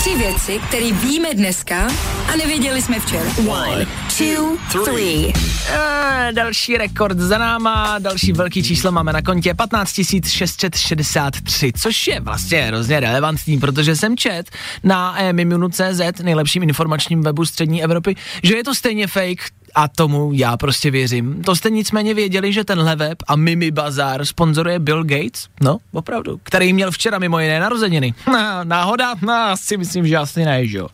Tři 0.00 0.16
věci, 0.16 0.60
které 0.68 0.92
víme 0.92 1.34
dneska 1.34 1.88
a 2.32 2.36
nevěděli 2.36 2.82
jsme 2.82 3.00
včera. 3.00 3.30
One, 3.48 3.86
two, 4.18 4.84
three. 4.84 5.32
E, 5.72 6.32
další 6.32 6.76
rekord 6.76 7.18
za 7.18 7.38
náma, 7.38 7.98
další 7.98 8.32
velký 8.32 8.62
číslo 8.62 8.92
máme 8.92 9.12
na 9.12 9.22
kontě 9.22 9.54
15 9.54 10.00
663, 10.26 11.72
což 11.72 12.06
je 12.06 12.20
vlastně 12.20 12.62
hrozně 12.62 13.00
relevantní, 13.00 13.58
protože 13.58 13.96
jsem 13.96 14.16
čet 14.16 14.50
na 14.84 15.20
emimunu.cz, 15.22 16.22
nejlepším 16.22 16.62
informačním 16.62 17.22
webu 17.22 17.44
střední 17.44 17.84
Evropy, 17.84 18.16
že 18.42 18.56
je 18.56 18.64
to 18.64 18.74
stejně 18.74 19.06
fake, 19.06 19.42
a 19.74 19.88
tomu 19.88 20.30
já 20.32 20.56
prostě 20.56 20.90
věřím. 20.90 21.42
To 21.42 21.56
jste 21.56 21.70
nicméně 21.70 22.14
věděli, 22.14 22.52
že 22.52 22.64
tenhle 22.64 22.96
web 22.96 23.18
a 23.26 23.36
Mimi 23.36 23.70
Bazar 23.70 24.24
sponzoruje 24.24 24.78
Bill 24.78 25.04
Gates? 25.04 25.48
No, 25.60 25.78
opravdu. 25.92 26.40
Který 26.42 26.72
měl 26.72 26.90
včera 26.90 27.18
mimo 27.18 27.38
jiné 27.38 27.60
narozeniny. 27.60 28.14
Náhoda? 28.64 29.14
No, 29.22 29.54
si 29.54 29.76
myslím, 29.76 30.06
že 30.06 30.16
asi 30.16 30.44
ne, 30.44 30.66
že 30.66 30.78
jo. 30.78 30.88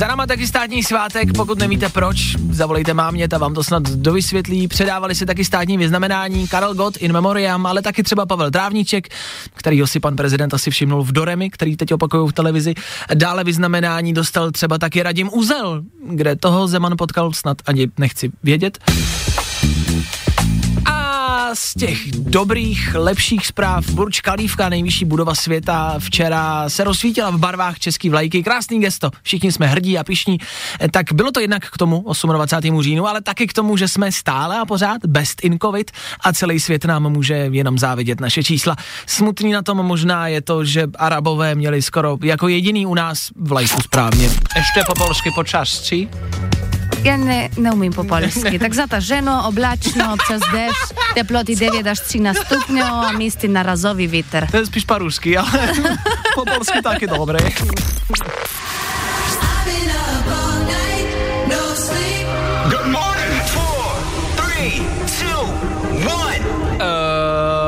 Za 0.00 0.06
náma 0.06 0.26
taky 0.26 0.46
státní 0.46 0.82
svátek, 0.82 1.28
pokud 1.36 1.58
nevíte 1.58 1.88
proč, 1.88 2.36
zavolejte 2.50 2.94
mámě, 2.94 3.28
ta 3.28 3.38
vám 3.38 3.54
to 3.54 3.64
snad 3.64 3.82
dovysvětlí. 3.82 4.68
Předávali 4.68 5.14
si 5.14 5.26
taky 5.26 5.44
státní 5.44 5.78
vyznamenání 5.78 6.48
Karel 6.48 6.74
Gott 6.74 6.96
in 6.96 7.12
memoriam, 7.12 7.66
ale 7.66 7.82
taky 7.82 8.02
třeba 8.02 8.26
Pavel 8.26 8.50
Trávníček, 8.50 9.08
kterýho 9.54 9.86
si 9.86 10.00
pan 10.00 10.16
prezident 10.16 10.54
asi 10.54 10.70
všimnul 10.70 11.02
v 11.02 11.12
Doremi, 11.12 11.50
který 11.50 11.76
teď 11.76 11.92
opakují 11.92 12.28
v 12.28 12.32
televizi. 12.32 12.74
Dále 13.14 13.44
vyznamenání 13.44 14.12
dostal 14.12 14.50
třeba 14.50 14.78
taky 14.78 15.02
Radim 15.02 15.30
Uzel, 15.32 15.82
kde 16.10 16.36
toho 16.36 16.68
Zeman 16.68 16.96
potkal 16.98 17.32
snad 17.32 17.56
ani 17.66 17.88
nechci 17.98 18.30
vědět 18.42 18.78
z 21.54 21.74
těch 21.74 22.10
dobrých, 22.10 22.94
lepších 22.94 23.46
zpráv 23.46 23.90
Burj 23.90 24.12
Khalifa, 24.22 24.68
nejvyšší 24.68 25.04
budova 25.04 25.34
světa, 25.34 25.94
včera 25.98 26.68
se 26.68 26.84
rozsvítila 26.84 27.30
v 27.30 27.38
barvách 27.38 27.78
české 27.78 28.10
vlajky. 28.10 28.42
Krásný 28.42 28.80
gesto, 28.80 29.10
všichni 29.22 29.52
jsme 29.52 29.66
hrdí 29.66 29.98
a 29.98 30.04
pišní. 30.04 30.38
Tak 30.90 31.12
bylo 31.12 31.30
to 31.30 31.40
jednak 31.40 31.70
k 31.70 31.78
tomu 31.78 32.04
28. 32.32 32.82
říjnu, 32.82 33.06
ale 33.06 33.20
taky 33.20 33.46
k 33.46 33.52
tomu, 33.52 33.76
že 33.76 33.88
jsme 33.88 34.12
stále 34.12 34.58
a 34.58 34.64
pořád 34.64 35.06
best 35.06 35.44
in 35.44 35.58
covid 35.62 35.90
a 36.24 36.32
celý 36.32 36.60
svět 36.60 36.84
nám 36.84 37.12
může 37.12 37.34
jenom 37.34 37.78
závidět 37.78 38.20
naše 38.20 38.42
čísla. 38.42 38.76
Smutný 39.06 39.52
na 39.52 39.62
tom 39.62 39.76
možná 39.76 40.28
je 40.28 40.40
to, 40.40 40.64
že 40.64 40.86
Arabové 40.98 41.54
měli 41.54 41.82
skoro 41.82 42.18
jako 42.22 42.48
jediný 42.48 42.86
u 42.86 42.94
nás 42.94 43.28
vlajku 43.36 43.82
správně. 43.82 44.24
Ještě 44.56 44.82
po 44.86 44.94
polsky 44.94 45.30
počasí. 45.34 46.08
Ja 47.04 47.16
ne, 47.16 47.48
ne 47.56 47.72
umím 47.72 47.92
po 47.92 48.04
polski. 48.04 48.58
Tak 48.58 48.74
zataženo, 48.74 49.48
oblačno, 49.48 50.12
občas 50.12 50.42
dež, 50.52 50.76
teploti 51.14 51.56
9 51.56 51.86
až 51.86 52.00
13 52.00 52.36
stopnjev, 52.44 53.16
misti 53.16 53.48
narazový 53.48 54.06
veter. 54.06 54.44
Spiš 54.52 54.84
pa 54.84 55.00
ruski, 55.00 55.30
ja. 55.32 55.44
po 56.36 56.44
polski 56.44 56.84
tak 56.84 57.02
je 57.02 57.08
dobre. 57.08 57.40
Good 62.68 62.86
morning, 62.92 63.36
four, 63.48 63.84
three, 64.36 64.84
two, 65.08 65.40
one. 66.04 66.42
Uh... 66.76 67.59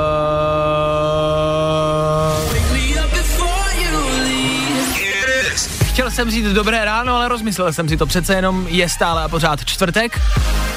jsem 6.13 6.31
říct 6.31 6.53
dobré 6.53 6.85
ráno, 6.85 7.17
ale 7.17 7.29
rozmyslel 7.29 7.73
jsem 7.73 7.89
si 7.89 7.97
to. 7.97 8.07
Přece 8.07 8.35
jenom 8.35 8.67
je 8.69 8.89
stále 8.89 9.23
a 9.23 9.29
pořád 9.29 9.65
čtvrtek. 9.65 10.21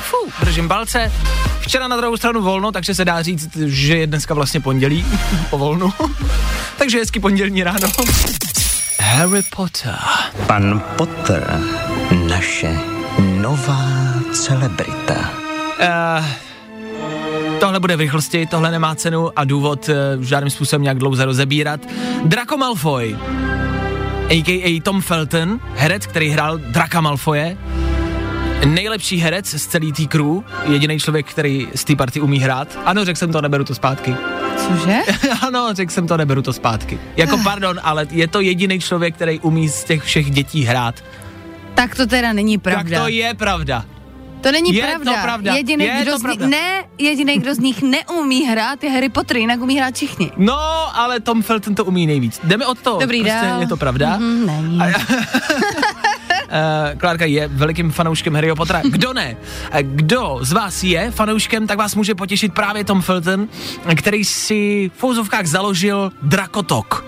Fú, 0.02 0.32
držím 0.46 0.68
palce. 0.68 1.12
Včera 1.60 1.88
na 1.88 1.98
druhou 1.98 2.18
stranu 2.18 2.42
volno, 2.42 2.72
takže 2.72 2.96
se 2.96 3.06
dá 3.06 3.22
říct, 3.22 3.58
že 3.66 3.98
je 3.98 4.08
dneska 4.08 4.34
vlastně 4.34 4.60
pondělí 4.60 5.06
po 5.50 5.58
volnu. 5.58 5.94
takže 6.78 7.00
hezky 7.00 7.20
pondělní 7.20 7.64
ráno. 7.64 7.88
Harry 9.00 9.42
Potter. 9.56 9.96
Pan 10.48 10.84
Potter, 10.98 11.62
naše 12.30 12.78
nová 13.22 13.86
celebrita. 14.32 15.32
Uh, 16.20 16.26
tohle 17.60 17.80
bude 17.80 17.96
v 17.96 18.00
rychlosti, 18.00 18.46
tohle 18.46 18.72
nemá 18.72 18.96
cenu 18.96 19.30
a 19.36 19.44
důvod 19.44 19.90
uh, 19.90 20.24
žádným 20.24 20.52
způsobem 20.52 20.82
nějak 20.82 20.98
dlouze 20.98 21.26
rozebírat. 21.26 21.80
Draco 22.26 22.58
Malfoy, 22.58 23.18
a.k.a. 24.30 24.82
Tom 24.82 25.02
Felton, 25.02 25.60
herec, 25.76 26.08
který 26.08 26.30
hrál 26.30 26.58
Draka 26.58 27.02
Malfoje, 27.02 27.58
nejlepší 28.66 29.18
herec 29.18 29.48
z 29.48 29.68
celý 29.68 29.92
té 29.94 30.06
crew, 30.06 30.42
jediný 30.68 31.00
člověk, 31.00 31.26
který 31.30 31.68
z 31.76 31.84
té 31.84 31.96
party 31.96 32.22
umí 32.22 32.40
hrát. 32.40 32.80
Ano, 32.86 33.06
řekl 33.06 33.20
jsem 33.20 33.32
to, 33.32 33.42
neberu 33.42 33.64
to 33.64 33.76
zpátky. 33.76 34.16
Cože? 34.58 34.98
ano, 35.42 35.70
řekl 35.72 35.92
jsem 35.92 36.08
to, 36.08 36.18
neberu 36.18 36.42
to 36.42 36.54
zpátky. 36.54 37.00
Jako 37.18 37.38
pardon, 37.44 37.80
ale 37.84 38.08
je 38.12 38.28
to 38.28 38.42
jediný 38.42 38.80
člověk, 38.80 39.16
který 39.16 39.40
umí 39.40 39.70
z 39.70 39.84
těch 39.84 40.04
všech 40.04 40.32
dětí 40.32 40.64
hrát. 40.64 41.04
Tak 41.76 41.96
to 41.96 42.08
teda 42.08 42.34
není 42.34 42.58
pravda. 42.58 42.98
Tak 42.98 43.04
to 43.04 43.08
je 43.08 43.34
pravda. 43.34 43.86
To 44.46 44.52
není 44.52 44.74
Je 44.76 44.84
pravda. 44.84 45.14
to 45.14 45.20
pravda. 45.22 45.54
Jediný, 45.54 45.86
Je 45.86 46.02
kdo 46.02 46.12
to 46.12 46.18
z 46.20 46.24
nich, 46.24 46.38
pravda. 46.38 46.58
ne, 46.58 46.84
jediný, 46.98 47.38
kdo 47.40 47.56
z 47.56 47.60
nich 47.60 47.82
neumí 47.82 48.46
hrát, 48.46 48.84
je 48.84 48.90
Harry 48.90 49.10
Potter, 49.10 49.38
jinak 49.38 49.60
umí 49.62 49.78
hrát 49.78 49.96
všichni. 49.96 50.32
No, 50.38 50.58
ale 51.00 51.20
Tom 51.20 51.42
Felton 51.42 51.76
to 51.76 51.86
umí 51.86 52.08
nejvíc. 52.08 52.40
Jdeme 52.44 52.66
od 52.66 52.80
toho. 52.80 53.00
Dobrý 53.02 53.20
prostě 53.22 53.40
dál. 53.50 53.62
Je 53.62 53.68
to 53.68 53.78
pravda. 53.78 54.18
Mm, 54.18 54.46
není. 54.46 54.78
Uh, 54.78 54.94
Klárka 56.98 57.26
je 57.26 57.48
velikým 57.48 57.92
fanouškem 57.92 58.36
Harryho 58.36 58.56
Pottera. 58.56 58.82
Kdo 58.86 59.14
ne? 59.14 59.38
Eh, 59.72 59.84
Kdo 59.84 60.38
z 60.42 60.52
vás 60.52 60.84
je 60.84 61.12
fanouškem, 61.12 61.68
tak 61.68 61.78
vás 61.78 61.96
může 61.96 62.16
potěšit 62.16 62.54
právě 62.54 62.84
Tom 62.84 63.02
Felton, 63.02 63.48
který 63.96 64.26
si 64.26 64.92
v 64.96 65.00
fouzovkách 65.00 65.46
založil 65.46 66.12
Drakotok. 66.22 67.06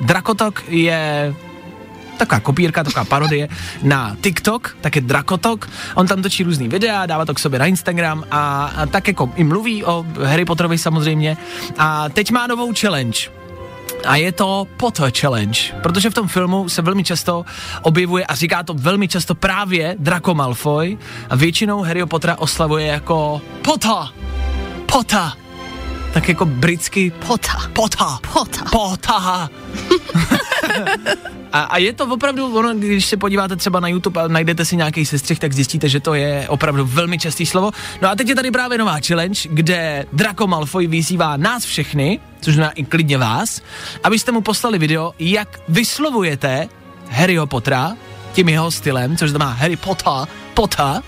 Drakotok 0.00 0.62
je 0.68 1.34
taková 2.20 2.40
kopírka, 2.40 2.84
taková 2.84 3.04
parodie 3.04 3.48
na 3.82 4.16
TikTok, 4.20 4.76
tak 4.80 4.96
je 4.96 5.02
Drakotok. 5.02 5.68
On 5.94 6.06
tam 6.06 6.22
točí 6.22 6.42
různý 6.42 6.68
videa, 6.68 7.06
dává 7.06 7.24
to 7.24 7.34
k 7.34 7.38
sobě 7.38 7.58
na 7.58 7.66
Instagram 7.66 8.24
a, 8.30 8.72
a 8.76 8.86
tak 8.86 9.08
jako 9.08 9.32
i 9.36 9.44
mluví 9.44 9.84
o 9.84 10.06
Harry 10.24 10.44
Potterovi 10.44 10.78
samozřejmě. 10.78 11.36
A 11.78 12.08
teď 12.08 12.30
má 12.30 12.46
novou 12.46 12.72
challenge. 12.80 13.18
A 14.06 14.16
je 14.16 14.32
to 14.32 14.66
Potter 14.76 15.12
Challenge, 15.20 15.60
protože 15.82 16.10
v 16.10 16.14
tom 16.14 16.28
filmu 16.28 16.68
se 16.68 16.82
velmi 16.82 17.04
často 17.04 17.44
objevuje 17.82 18.24
a 18.24 18.34
říká 18.34 18.62
to 18.62 18.74
velmi 18.74 19.08
často 19.08 19.34
právě 19.34 19.96
Draco 19.98 20.34
Malfoy 20.34 20.98
a 21.30 21.36
většinou 21.36 21.82
Harry 21.82 22.06
Pottera 22.06 22.38
oslavuje 22.38 22.86
jako 22.86 23.42
Potter, 23.62 24.08
Potter, 24.92 25.30
tak 26.12 26.28
jako 26.28 26.44
britsky 26.44 27.12
Potter. 27.26 27.56
Potter, 27.72 28.06
Potter. 28.32 28.64
Potter. 28.70 29.48
A, 31.52 31.60
a 31.60 31.78
je 31.78 31.92
to 31.92 32.06
opravdu, 32.06 32.56
ono, 32.56 32.74
když 32.74 33.06
se 33.06 33.16
podíváte 33.16 33.56
třeba 33.56 33.80
na 33.80 33.88
YouTube 33.88 34.20
a 34.20 34.28
najdete 34.28 34.64
si 34.64 34.76
nějaký 34.76 35.06
sestřih, 35.06 35.38
tak 35.38 35.52
zjistíte, 35.52 35.88
že 35.88 36.00
to 36.00 36.14
je 36.14 36.46
opravdu 36.48 36.86
velmi 36.86 37.18
častý 37.18 37.46
slovo. 37.46 37.70
No 38.02 38.08
a 38.10 38.14
teď 38.14 38.28
je 38.28 38.34
tady 38.34 38.50
právě 38.50 38.78
nová 38.78 38.96
challenge, 39.06 39.40
kde 39.50 40.06
Draco 40.12 40.46
Malfoy 40.46 40.86
vyzývá 40.86 41.36
nás 41.36 41.64
všechny, 41.64 42.20
což 42.40 42.54
znamená 42.54 42.72
i 42.72 42.84
klidně 42.84 43.18
vás, 43.18 43.62
abyste 44.04 44.32
mu 44.32 44.40
poslali 44.40 44.78
video, 44.78 45.12
jak 45.18 45.60
vyslovujete 45.68 46.68
Harryho 47.10 47.46
Pottera 47.46 47.96
tím 48.32 48.48
jeho 48.48 48.70
stylem, 48.70 49.16
což 49.16 49.30
znamená 49.30 49.50
Harry 49.50 49.76
Potter, 49.76 50.28
Potter, 50.54 51.02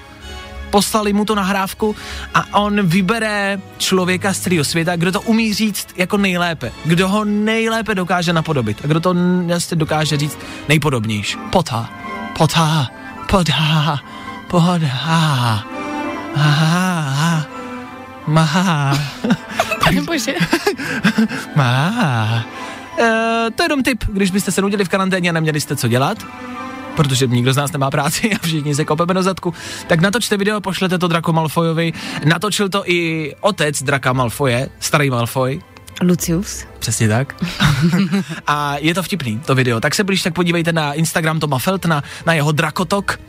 poslali 0.72 1.12
mu 1.12 1.24
tu 1.24 1.34
nahrávku 1.34 1.96
a 2.34 2.64
on 2.64 2.80
vybere 2.86 3.60
člověka 3.78 4.32
z 4.32 4.38
celého 4.40 4.64
světa, 4.64 4.96
kdo 4.96 5.12
to 5.12 5.20
umí 5.20 5.54
říct 5.54 5.88
jako 5.96 6.16
nejlépe, 6.16 6.72
kdo 6.84 7.08
ho 7.08 7.24
nejlépe 7.24 7.94
dokáže 7.94 8.32
napodobit 8.32 8.80
a 8.84 8.86
kdo 8.86 9.00
to 9.00 9.14
vlastně 9.46 9.76
dokáže 9.76 10.16
říct 10.16 10.38
nejpodobnější. 10.68 11.36
Pota, 11.50 11.90
pota, 12.38 12.88
pota, 13.30 14.00
poda, 14.48 14.88
aha, 16.36 17.46
má, 18.26 18.98
Bože. 20.06 20.34
má. 21.56 22.44
E, 22.98 23.50
to 23.54 23.62
je 23.62 23.64
jenom 23.64 23.82
tip, 23.82 24.04
když 24.08 24.30
byste 24.30 24.52
se 24.52 24.62
nudili 24.62 24.84
v 24.84 24.88
karanténě 24.88 25.30
a 25.30 25.32
neměli 25.32 25.60
jste 25.60 25.76
co 25.76 25.88
dělat, 25.88 26.18
protože 26.96 27.26
nikdo 27.26 27.52
z 27.52 27.56
nás 27.56 27.72
nemá 27.72 27.90
práci 27.90 28.30
a 28.34 28.38
všichni 28.42 28.74
se 28.74 28.84
kopeme 28.84 29.14
do 29.14 29.22
zadku, 29.22 29.54
tak 29.86 30.00
natočte 30.00 30.36
video, 30.36 30.60
pošlete 30.60 30.98
to 30.98 31.08
Draco 31.08 31.32
Malfoyovi. 31.32 31.92
Natočil 32.24 32.68
to 32.68 32.82
i 32.90 33.32
otec 33.40 33.82
Draka 33.82 34.12
Malfoje, 34.12 34.68
starý 34.80 35.10
Malfoy, 35.10 35.60
Lucius. 36.02 36.64
Přesně 36.78 37.08
tak. 37.08 37.44
a 38.46 38.76
je 38.78 38.94
to 38.94 39.02
vtipný, 39.02 39.40
to 39.46 39.54
video. 39.54 39.80
Tak 39.80 39.94
se 39.94 40.04
když 40.04 40.22
tak 40.22 40.34
podívejte 40.34 40.72
na 40.72 40.92
Instagram 40.92 41.40
Toma 41.40 41.58
Feltna, 41.58 42.02
na 42.26 42.34
jeho 42.34 42.52
Drakotok, 42.52 43.20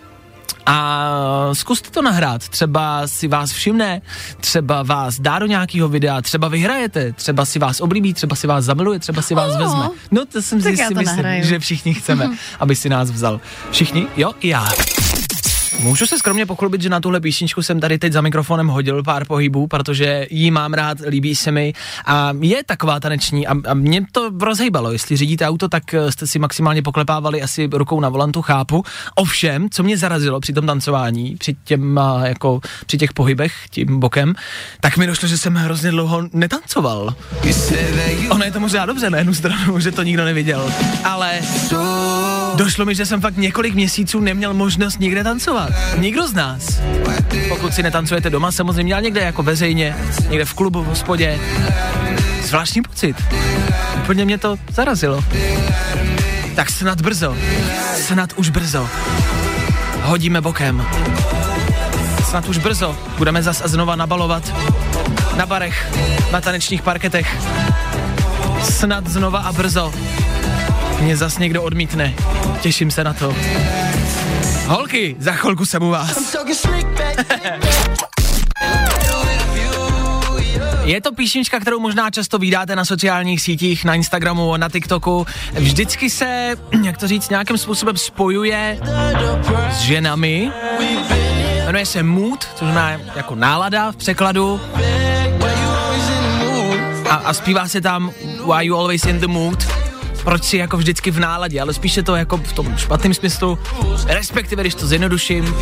a 0.66 1.50
zkuste 1.54 1.90
to 1.90 2.02
nahrát, 2.02 2.50
třeba 2.50 3.08
si 3.08 3.28
vás 3.28 3.52
všimne, 3.52 4.02
třeba 4.40 4.84
vás 4.84 5.20
dá 5.20 5.40
do 5.40 5.46
nějakého 5.46 5.88
videa, 5.90 6.22
třeba 6.22 6.48
vyhrajete, 6.48 7.12
třeba 7.14 7.46
si 7.46 7.60
vás 7.60 7.82
oblíbí, 7.82 8.14
třeba 8.14 8.36
si 8.36 8.48
vás 8.48 8.66
zamiluje, 8.66 9.00
třeba 9.00 9.22
si 9.22 9.36
vás 9.36 9.52
Oh, 9.54 9.58
vezme. 9.60 9.90
No 10.12 10.26
to 10.26 10.42
jsem 10.42 10.62
tak 10.62 10.76
si 10.76 10.82
myslím, 10.82 11.06
nahraju. 11.06 11.44
že 11.46 11.60
všichni 11.60 11.94
chceme, 11.94 12.30
aby 12.60 12.76
si 12.76 12.90
nás 12.90 13.12
vzal. 13.12 13.40
Všichni? 13.72 14.08
Jo, 14.18 14.34
i 14.40 14.48
já. 14.48 14.68
Můžu 15.80 16.06
se 16.06 16.18
skromně 16.18 16.46
pochlubit, 16.46 16.82
že 16.82 16.90
na 16.90 17.00
tuhle 17.00 17.20
písničku 17.20 17.62
jsem 17.62 17.80
tady 17.80 17.98
teď 17.98 18.14
za 18.14 18.22
mikrofonem 18.22 18.68
hodil 18.68 19.04
pár 19.04 19.26
pohybů, 19.26 19.68
protože 19.68 20.28
jí 20.30 20.52
mám 20.52 20.74
rád, 20.74 20.98
líbí 21.08 21.36
se 21.36 21.52
mi 21.52 21.74
a 22.06 22.34
je 22.42 22.64
taková 22.64 23.00
taneční 23.00 23.48
a, 23.48 23.56
a 23.68 23.74
mě 23.74 24.06
to 24.12 24.32
rozhejbalo. 24.42 24.92
Jestli 24.92 25.18
řídíte 25.18 25.48
auto, 25.48 25.68
tak 25.68 25.94
eh, 25.94 26.12
jste 26.12 26.28
si 26.28 26.40
maximálně 26.40 26.82
poklepávali 26.82 27.42
asi 27.42 27.70
rukou 27.74 28.00
na 28.00 28.10
volantu, 28.10 28.42
chápu. 28.42 28.84
Ovšem, 29.16 29.70
co 29.70 29.84
mě 29.84 29.98
zarazilo 29.98 30.40
při 30.40 30.54
tom 30.54 30.66
tancování, 30.66 31.36
při, 31.36 31.56
těm, 31.64 31.98
a, 31.98 32.28
jako, 32.28 32.60
při 32.86 32.98
těch 32.98 33.14
pohybech 33.14 33.54
tím 33.70 34.00
bokem, 34.00 34.34
tak 34.82 34.98
mi 34.98 35.08
došlo, 35.08 35.28
že 35.28 35.38
jsem 35.38 35.56
hrozně 35.56 35.92
dlouho 35.92 36.24
netancoval. 36.34 37.16
Ono 38.30 38.44
je 38.44 38.52
to 38.52 38.60
možná 38.60 38.86
dobře 38.86 39.10
na 39.10 39.18
jednu 39.18 39.34
stranu, 39.34 39.80
že 39.80 39.92
to 39.92 40.04
nikdo 40.04 40.26
neviděl, 40.26 40.72
ale 41.04 41.42
došlo 42.56 42.86
mi, 42.86 42.96
že 42.96 43.06
jsem 43.06 43.22
fakt 43.22 43.38
několik 43.38 43.76
měsíců 43.76 44.20
neměl 44.20 44.54
možnost 44.54 45.00
nikde 45.00 45.24
tancovat. 45.24 45.63
Nikdo 45.98 46.28
z 46.28 46.34
nás. 46.34 46.82
Pokud 47.50 47.74
si 47.74 47.84
netancujete 47.84 48.30
doma, 48.30 48.52
samozřejmě, 48.52 48.94
ale 48.94 49.04
někde 49.04 49.22
jako 49.22 49.44
veřejně, 49.44 49.96
někde 50.30 50.46
v 50.46 50.54
klubu, 50.54 50.84
v 50.84 50.86
hospodě. 50.86 51.40
Zvláštní 52.44 52.82
pocit. 52.82 53.24
Úplně 53.98 54.26
mě 54.26 54.38
to 54.38 54.56
zarazilo. 54.74 55.24
Tak 56.56 56.70
snad 56.70 57.02
brzo. 57.02 57.38
Snad 57.96 58.34
už 58.36 58.50
brzo. 58.50 58.90
Hodíme 60.02 60.42
bokem. 60.42 60.86
Snad 62.30 62.50
už 62.50 62.58
brzo 62.58 62.98
budeme 63.18 63.44
zas 63.44 63.62
a 63.66 63.68
znova 63.68 63.96
nabalovat. 63.96 64.54
Na 65.38 65.46
barech, 65.46 65.92
na 66.32 66.42
tanečních 66.42 66.82
parketech. 66.82 67.38
Snad 68.64 69.08
znova 69.08 69.40
a 69.40 69.52
brzo. 69.52 69.94
Mě 71.00 71.18
zas 71.18 71.38
někdo 71.38 71.64
odmítne. 71.64 72.14
Těším 72.62 72.92
se 72.92 73.04
na 73.04 73.14
to. 73.14 73.36
Holky, 74.68 75.16
za 75.20 75.32
chvilku 75.32 75.66
jsem 75.66 75.84
u 75.84 75.90
vás. 75.90 76.36
Je 80.84 81.02
to 81.02 81.12
písnička, 81.12 81.60
kterou 81.60 81.80
možná 81.80 82.12
často 82.12 82.40
vydáte 82.40 82.76
na 82.76 82.86
sociálních 82.86 83.42
sítích, 83.42 83.86
na 83.86 83.96
Instagramu, 83.96 84.58
na 84.58 84.70
TikToku. 84.70 85.28
Vždycky 85.54 86.10
se, 86.10 86.56
jak 86.84 86.98
to 86.98 87.08
říct, 87.08 87.30
nějakým 87.30 87.58
způsobem 87.58 87.98
spojuje 87.98 88.80
s 89.72 89.80
ženami. 89.80 90.52
Jmenuje 91.66 91.86
se 91.86 92.04
Mood, 92.04 92.48
což 92.56 92.68
znamená 92.68 92.90
jako 93.16 93.36
nálada 93.36 93.92
v 93.92 93.96
překladu. 93.96 94.62
A, 97.10 97.16
a 97.16 97.34
zpívá 97.34 97.68
se 97.68 97.82
tam 97.82 98.12
Why 98.46 98.66
you 98.66 98.76
always 98.76 99.06
in 99.06 99.20
the 99.20 99.28
mood? 99.28 99.83
Proč 100.24 100.44
si 100.44 100.58
jako 100.58 100.78
vždycky 100.78 101.12
v 101.12 101.20
náladě, 101.20 101.62
ale 101.62 101.74
spíše 101.74 102.04
to 102.04 102.16
jako 102.16 102.38
v 102.38 102.54
tom 102.54 102.78
špatném 102.78 103.14
smyslu, 103.14 103.60
respektive 104.08 104.64
když 104.64 104.76
to 104.76 104.88
zjednoduším, 104.88 105.56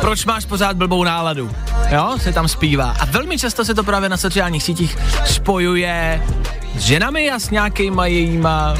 proč 0.00 0.24
máš 0.24 0.44
pořád 0.44 0.76
blbou 0.76 1.04
náladu, 1.04 1.50
jo, 1.90 2.16
se 2.20 2.32
tam 2.32 2.48
zpívá. 2.48 2.96
A 3.00 3.04
velmi 3.04 3.38
často 3.38 3.64
se 3.64 3.74
to 3.74 3.84
právě 3.84 4.08
na 4.08 4.16
sociálních 4.16 4.62
sítích 4.62 4.98
spojuje 5.26 6.22
s 6.76 6.80
ženami 6.80 7.30
a 7.30 7.38
s 7.38 7.50
nějakýma 7.50 8.06
jejíma 8.06 8.74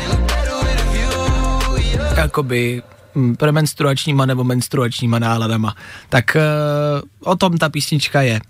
jakoby 2.17 2.83
mm, 3.15 3.37
premenstruačníma 3.37 4.27
nebo 4.27 4.45
menstruačníma 4.45 5.19
náladama. 5.19 5.77
Tak 6.09 6.37
uh, 6.37 7.33
o 7.33 7.37
tom 7.37 7.59
ta 7.59 7.69
písnička 7.69 8.23
je. 8.23 8.41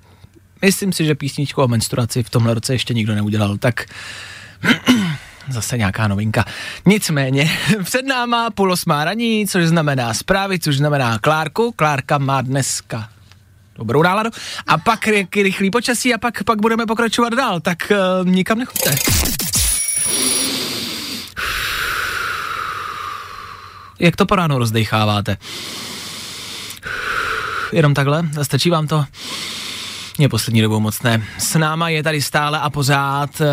Myslím 0.63 0.93
si, 0.93 1.05
že 1.05 1.15
písničku 1.15 1.63
o 1.63 1.69
menstruaci 1.69 2.23
v 2.23 2.31
tomhle 2.31 2.55
roce 2.55 2.75
ještě 2.75 2.95
nikdo 2.95 3.15
neudělal, 3.15 3.57
tak 3.57 3.85
zase 5.51 5.79
nějaká 5.79 6.09
novinka. 6.09 6.45
Nicméně, 6.87 7.51
před 7.85 8.07
náma 8.07 8.51
půl 8.51 8.73
osmá 8.73 9.05
raní, 9.05 9.47
což 9.47 9.67
znamená 9.67 10.15
zprávy, 10.15 10.59
což 10.59 10.77
znamená 10.77 11.19
Klárku. 11.19 11.73
Klárka 11.77 12.19
má 12.19 12.41
dneska 12.41 13.09
dobrou 13.77 14.03
náladu. 14.03 14.31
A 14.67 14.79
pak 14.79 15.07
ry- 15.07 15.43
rychlý 15.43 15.71
počasí 15.71 16.15
a 16.15 16.19
pak, 16.19 16.45
pak 16.45 16.61
budeme 16.61 16.87
pokračovat 16.87 17.33
dál, 17.35 17.61
tak 17.61 17.93
uh, 18.23 18.29
nikam 18.29 18.59
nechoďte. 18.59 18.95
Jak 23.99 24.17
to 24.17 24.27
po 24.27 24.37
ránu 24.37 24.59
rozdecháváte? 24.59 25.37
Jenom 27.73 27.95
takhle? 27.95 28.29
Stačí 28.43 28.71
vám 28.71 28.87
to? 28.87 29.05
Mě 30.21 30.29
poslední 30.29 30.63
dobou 30.63 30.81
moc 30.81 31.03
ne. 31.03 31.23
S 31.39 31.59
náma 31.59 31.89
je 31.89 32.03
tady 32.03 32.23
stále 32.23 32.59
a 32.59 32.71
pořád 32.71 33.31
uh, 33.41 33.47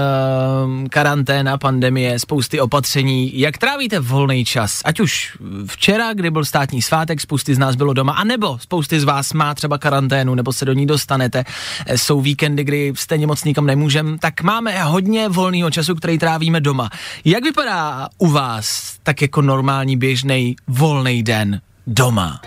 karanténa, 0.88 1.58
pandemie, 1.58 2.20
spousty 2.20 2.60
opatření. 2.60 3.40
Jak 3.40 3.58
trávíte 3.58 4.00
volný 4.00 4.46
čas? 4.46 4.82
Ať 4.86 5.00
už 5.00 5.38
včera, 5.66 6.14
kdy 6.14 6.32
byl 6.32 6.46
státní 6.46 6.82
svátek, 6.82 7.22
spousty 7.22 7.56
z 7.56 7.58
nás 7.58 7.76
bylo 7.76 7.94
doma, 7.94 8.14
anebo 8.14 8.60
spousty 8.60 9.00
z 9.00 9.04
vás 9.04 9.34
má 9.34 9.54
třeba 9.56 9.78
karanténu, 9.78 10.36
nebo 10.36 10.54
se 10.54 10.66
do 10.66 10.74
ní 10.74 10.86
dostanete. 10.86 11.44
Eh, 11.86 11.98
Jsou 11.98 12.22
víkendy, 12.22 12.64
kdy 12.64 12.94
stejně 12.96 13.28
moc 13.28 13.44
nikam 13.44 13.66
nemůžem, 13.66 14.18
tak 14.20 14.42
máme 14.42 14.84
hodně 14.84 15.30
volného 15.30 15.72
času, 15.72 15.96
který 15.96 16.18
trávíme 16.18 16.62
doma. 16.62 16.90
Jak 17.26 17.44
vypadá 17.44 18.08
u 18.18 18.28
vás 18.28 18.98
tak 19.04 19.22
jako 19.22 19.42
normální 19.42 19.98
běžný 19.98 20.56
volný 20.68 21.24
den 21.24 21.62
doma? 21.88 22.42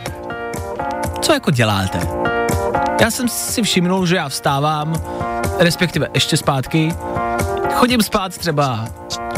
Co 1.23 1.33
jako 1.33 1.51
děláte? 1.51 2.01
Já 3.01 3.11
jsem 3.11 3.29
si 3.29 3.63
všimnul, 3.63 4.07
že 4.07 4.17
já 4.17 4.29
vstávám, 4.29 5.03
respektive 5.59 6.09
ještě 6.15 6.37
zpátky, 6.37 6.95
chodím 7.73 8.03
spát 8.03 8.39
třeba 8.39 8.89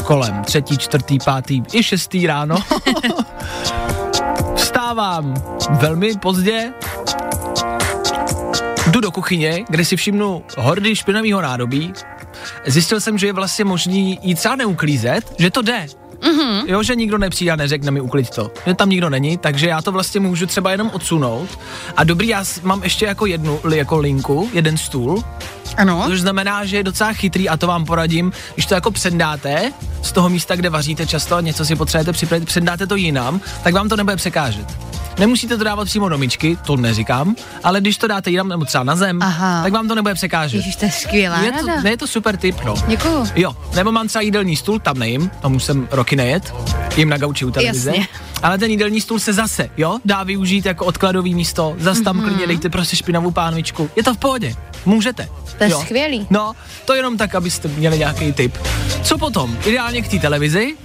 kolem 0.03 0.43
třetí, 0.43 0.77
čtvrtý, 0.77 1.17
pátý 1.25 1.63
i 1.73 1.83
šestý 1.83 2.27
ráno. 2.27 2.55
Vstávám 4.55 5.33
velmi 5.69 6.17
pozdě, 6.17 6.73
jdu 8.87 8.99
do 8.99 9.11
kuchyně, 9.11 9.65
kde 9.69 9.85
si 9.85 9.95
všimnu 9.95 10.43
hordy 10.57 10.95
špinavého 10.95 11.41
nádobí. 11.41 11.93
Zjistil 12.65 12.99
jsem, 12.99 13.17
že 13.17 13.27
je 13.27 13.33
vlastně 13.33 13.65
možný 13.65 14.19
jít 14.21 14.35
třeba 14.35 14.55
neuklízet, 14.55 15.35
že 15.39 15.51
to 15.51 15.61
jde. 15.61 15.87
Mm-hmm. 16.23 16.63
Jo, 16.67 16.83
že 16.83 16.95
nikdo 16.95 17.17
nepřijde 17.17 17.51
a 17.51 17.55
neřekne 17.55 17.91
mi 17.91 18.01
uklid 18.01 18.29
to. 18.29 18.51
Že 18.67 18.73
tam 18.73 18.89
nikdo 18.89 19.09
není, 19.09 19.37
takže 19.37 19.67
já 19.67 19.81
to 19.81 19.91
vlastně 19.91 20.19
můžu 20.19 20.45
třeba 20.45 20.71
jenom 20.71 20.89
odsunout. 20.93 21.59
A 21.97 22.03
dobrý, 22.03 22.27
já 22.27 22.43
mám 22.63 22.83
ještě 22.83 23.05
jako 23.05 23.25
jednu 23.25 23.59
jako 23.73 23.97
linku, 23.97 24.49
jeden 24.53 24.77
stůl, 24.77 25.23
Ano. 25.77 26.03
což 26.07 26.21
znamená, 26.21 26.65
že 26.65 26.77
je 26.77 26.83
docela 26.83 27.13
chytrý 27.13 27.49
a 27.49 27.57
to 27.57 27.67
vám 27.67 27.85
poradím, 27.85 28.31
když 28.53 28.65
to 28.65 28.73
jako 28.73 28.91
předáte 28.91 29.71
z 30.01 30.11
toho 30.11 30.29
místa, 30.29 30.55
kde 30.55 30.69
vaříte 30.69 31.05
často 31.07 31.35
a 31.35 31.41
něco 31.41 31.65
si 31.65 31.75
potřebujete 31.75 32.11
připravit, 32.11 32.45
předáte 32.45 32.87
to 32.87 32.95
jinam, 32.95 33.41
tak 33.63 33.73
vám 33.73 33.89
to 33.89 33.95
nebude 33.95 34.15
překážet. 34.15 34.65
Nemusíte 35.19 35.57
to 35.57 35.63
dávat 35.63 35.85
přímo 35.85 36.09
do 36.09 36.17
myčky, 36.17 36.57
to 36.65 36.77
neříkám, 36.77 37.35
ale 37.63 37.81
když 37.81 37.97
to 37.97 38.07
dáte 38.07 38.31
jinam 38.31 38.47
nebo 38.47 38.65
třeba 38.65 38.83
na 38.83 38.95
zem, 38.95 39.21
Aha. 39.21 39.63
tak 39.63 39.73
vám 39.73 39.87
to 39.87 39.95
nebude 39.95 40.13
překážet. 40.13 40.57
Ježiš, 40.57 40.75
to 40.75 40.85
je 40.85 40.91
skvělá 40.91 41.41
Je 41.41 41.51
to, 41.51 41.65
ne, 41.65 41.89
je 41.89 41.97
to 41.97 42.07
super 42.07 42.37
tip, 42.37 42.63
no. 42.65 42.75
Děkuju. 42.87 43.27
Jo, 43.35 43.55
nebo 43.75 43.91
mám 43.91 44.07
třeba 44.07 44.21
jídelní 44.21 44.55
stůl, 44.55 44.79
tam 44.79 44.99
nejím, 44.99 45.31
tam 45.41 45.55
už 45.55 45.63
jsem 45.63 45.87
roky 45.91 46.15
nejet, 46.15 46.53
jim 46.97 47.09
na 47.09 47.17
gauči 47.17 47.45
u 47.45 47.51
televize. 47.51 47.89
Jasně. 47.89 48.07
Ale 48.43 48.57
ten 48.57 48.71
jídelní 48.71 49.01
stůl 49.01 49.19
se 49.19 49.33
zase, 49.33 49.69
jo, 49.77 49.99
dá 50.05 50.23
využít 50.23 50.65
jako 50.65 50.85
odkladový 50.85 51.35
místo, 51.35 51.75
zas 51.79 52.01
tam 52.01 52.15
Mhm. 52.15 52.25
mm-hmm. 52.25 52.27
klidně 52.29 52.47
dejte 52.47 52.69
prostě 52.69 52.95
špinavou 52.95 53.31
pánvičku. 53.31 53.89
Je 53.95 54.03
to 54.03 54.13
v 54.13 54.17
pohodě, 54.17 54.55
můžete. 54.85 55.29
To 55.57 55.63
je 55.63 55.69
jo. 55.69 55.81
skvělý. 55.81 56.27
No, 56.29 56.53
to 56.85 56.93
jenom 56.93 57.17
tak, 57.17 57.35
abyste 57.35 57.67
měli 57.67 57.97
nějaký 57.99 58.33
tip. 58.33 58.57
Co 59.03 59.17
potom? 59.17 59.57
Ideálně 59.65 60.01
k 60.01 60.07
té 60.07 60.19
televizi, 60.19 60.75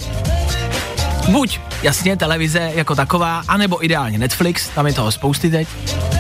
Buď 1.29 1.61
jasně 1.83 2.17
televize 2.17 2.73
jako 2.75 2.95
taková, 2.95 3.43
anebo 3.49 3.85
ideálně 3.85 4.19
Netflix, 4.19 4.69
tam 4.69 4.87
je 4.87 4.93
toho 4.93 5.13
spousty 5.13 5.51
teď, 5.51 5.69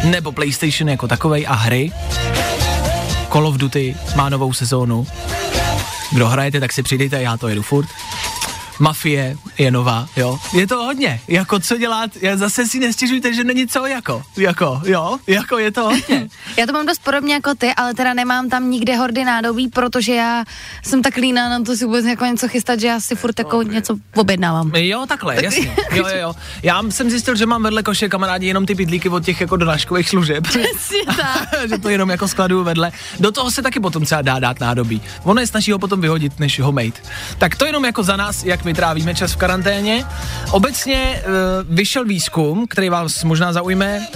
nebo 0.05 0.33
PlayStation 0.33 0.89
jako 0.89 1.09
takovej 1.09 1.47
a 1.49 1.55
hry. 1.55 1.93
Call 3.33 3.47
of 3.47 3.57
Duty 3.57 3.97
má 4.17 4.29
novou 4.29 4.53
sezónu. 4.53 5.07
Kdo 6.13 6.29
hrajete, 6.29 6.61
tak 6.61 6.73
si 6.73 6.83
přidejte, 6.83 7.23
já 7.23 7.37
to 7.37 7.49
jedu 7.49 7.63
furt. 7.63 7.89
Mafie 8.79 9.37
je 9.59 9.71
nová, 9.71 10.09
jo. 10.17 10.39
Je 10.53 10.67
to 10.67 10.77
hodně, 10.77 11.21
jako 11.29 11.61
co 11.61 11.77
dělat, 11.77 12.11
já 12.21 12.37
zase 12.37 12.67
si 12.67 12.79
nestěžujte, 12.79 13.35
že 13.35 13.45
není 13.45 13.67
co 13.67 13.87
jako, 13.87 14.23
jako, 14.37 14.83
jo, 14.85 15.19
jako 15.27 15.59
je 15.59 15.71
to 15.71 15.85
hodně. 15.85 16.29
Já 16.57 16.67
to 16.67 16.73
mám 16.73 16.87
dost 16.87 17.03
podobně 17.05 17.35
jako 17.35 17.55
ty, 17.55 17.75
ale 17.75 17.95
teda 17.95 18.15
nemám 18.15 18.49
tam 18.49 18.71
nikde 18.71 18.97
hordy 18.97 19.25
nádobí, 19.25 19.69
protože 19.69 20.15
já 20.15 20.45
jsem 20.83 21.03
tak 21.03 21.17
líná 21.17 21.49
na 21.49 21.65
to 21.65 21.77
si 21.77 21.85
vůbec 21.85 22.07
jako 22.07 22.25
něco 22.25 22.49
chystat, 22.49 22.81
že 22.81 22.87
já 22.87 23.01
si 23.01 23.15
furt 23.15 23.39
jako 23.39 23.63
něco 23.63 23.97
objednávám. 24.15 24.73
Jo, 24.75 25.07
takhle, 25.09 25.37
jasně. 25.45 25.77
Jo, 25.93 26.09
jo, 26.09 26.17
jo. 26.21 26.35
Já 26.63 26.83
jsem 26.91 27.11
zjistil, 27.11 27.37
že 27.37 27.47
mám 27.47 27.63
vedle 27.63 27.83
koše 27.83 28.09
kamarádi 28.09 28.47
jenom 28.47 28.67
ty 28.67 28.75
bydlíky 28.75 29.09
od 29.09 29.25
těch 29.25 29.41
jako 29.41 29.57
donáškových 29.57 30.09
služeb. 30.09 30.45
Přesně 30.49 31.05
tak. 31.17 31.69
že 31.69 31.79
to 31.79 31.89
jenom 31.89 32.11
jako 32.11 32.29
skladuju 32.29 32.65
vedle. 32.65 32.93
Do 33.21 33.33
toho 33.33 33.51
se 33.51 33.63
taky 33.63 33.81
potom 33.81 34.05
třeba 34.05 34.23
dá 34.23 34.39
dát 34.39 34.61
nádobí. 34.61 35.03
Ono 35.25 35.41
je 35.41 35.47
snaží 35.47 35.73
ho 35.73 35.79
potom 35.79 36.01
vyhodit, 36.01 36.41
než 36.41 36.61
ho 36.61 36.73
mít. 36.73 37.03
Tak 37.39 37.57
to 37.57 37.67
jenom 37.67 37.85
jako 37.85 38.03
za 38.03 38.17
nás, 38.17 38.45
jak 38.45 38.65
my 38.69 38.75
trávíme 38.75 39.15
čas 39.15 39.33
v 39.33 39.37
karanténě. 39.37 40.05
Obecně 40.51 41.23
uh, 41.23 41.33
vyšel 41.77 42.05
výzkum, 42.05 42.67
který 42.67 42.89
vás 42.89 43.25
možná 43.25 43.53
zaujme. 43.53 44.07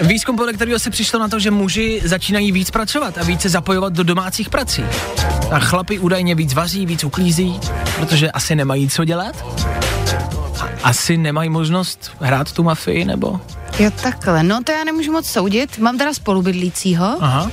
Výzkum, 0.00 0.36
podle 0.36 0.52
kterého 0.52 0.78
se 0.78 0.90
přišlo 0.90 1.18
na 1.18 1.28
to, 1.28 1.38
že 1.38 1.50
muži 1.50 2.02
začínají 2.04 2.52
víc 2.52 2.70
pracovat 2.70 3.18
a 3.18 3.24
více 3.24 3.48
zapojovat 3.48 3.92
do 3.92 4.04
domácích 4.04 4.50
prací. 4.50 4.84
A 5.50 5.58
chlapi 5.58 5.98
údajně 5.98 6.34
víc 6.34 6.54
vaří, 6.54 6.86
víc 6.86 7.04
uklízí, 7.04 7.60
protože 7.96 8.30
asi 8.30 8.54
nemají 8.54 8.88
co 8.88 9.04
dělat. 9.04 9.44
A 10.60 10.68
asi 10.82 11.16
nemají 11.16 11.50
možnost 11.50 12.10
hrát 12.20 12.52
tu 12.52 12.62
mafii, 12.62 13.04
nebo? 13.04 13.40
Jo, 13.78 13.90
takhle. 14.02 14.42
No 14.42 14.64
to 14.64 14.72
já 14.72 14.84
nemůžu 14.84 15.12
moc 15.12 15.26
soudit. 15.26 15.78
Mám 15.78 15.98
teda 15.98 16.14
spolubydlícího 16.14 17.16
Aha. 17.20 17.50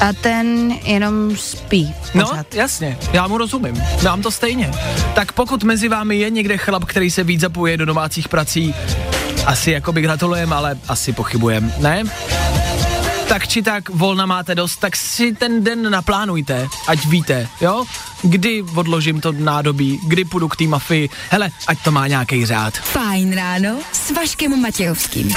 A 0.00 0.12
ten 0.12 0.72
jenom 0.84 1.36
spí 1.36 1.94
No, 2.14 2.24
pořád. 2.28 2.54
jasně, 2.54 2.98
já 3.12 3.26
mu 3.26 3.38
rozumím. 3.38 3.82
Mám 4.04 4.22
to 4.22 4.30
stejně. 4.30 4.70
Tak 5.14 5.32
pokud 5.32 5.62
mezi 5.64 5.88
vámi 5.88 6.16
je 6.16 6.30
někde 6.30 6.56
chlap, 6.56 6.84
který 6.84 7.10
se 7.10 7.24
víc 7.24 7.40
zapojuje 7.40 7.76
do 7.76 7.84
domácích 7.86 8.28
prací, 8.28 8.74
asi 9.46 9.70
jako 9.70 9.92
by 9.92 10.02
gratulujem, 10.02 10.52
ale 10.52 10.78
asi 10.88 11.12
pochybujem, 11.12 11.72
ne? 11.78 12.02
Tak 13.28 13.48
či 13.48 13.62
tak 13.62 13.88
volna 13.88 14.26
máte 14.26 14.54
dost, 14.54 14.76
tak 14.76 14.96
si 14.96 15.32
ten 15.34 15.64
den 15.64 15.90
naplánujte, 15.90 16.68
ať 16.86 17.06
víte, 17.06 17.48
jo? 17.60 17.84
Kdy 18.22 18.62
odložím 18.74 19.20
to 19.20 19.32
nádobí, 19.32 20.00
kdy 20.06 20.24
půjdu 20.24 20.48
k 20.48 20.56
té 20.56 20.64
mafii, 20.64 21.08
hele, 21.30 21.50
ať 21.66 21.78
to 21.82 21.90
má 21.90 22.06
nějaký 22.06 22.46
řád. 22.46 22.74
Fajn 22.78 23.32
ráno 23.34 23.78
s 23.92 24.10
Vaškem 24.10 24.62
Matějovským. 24.62 25.32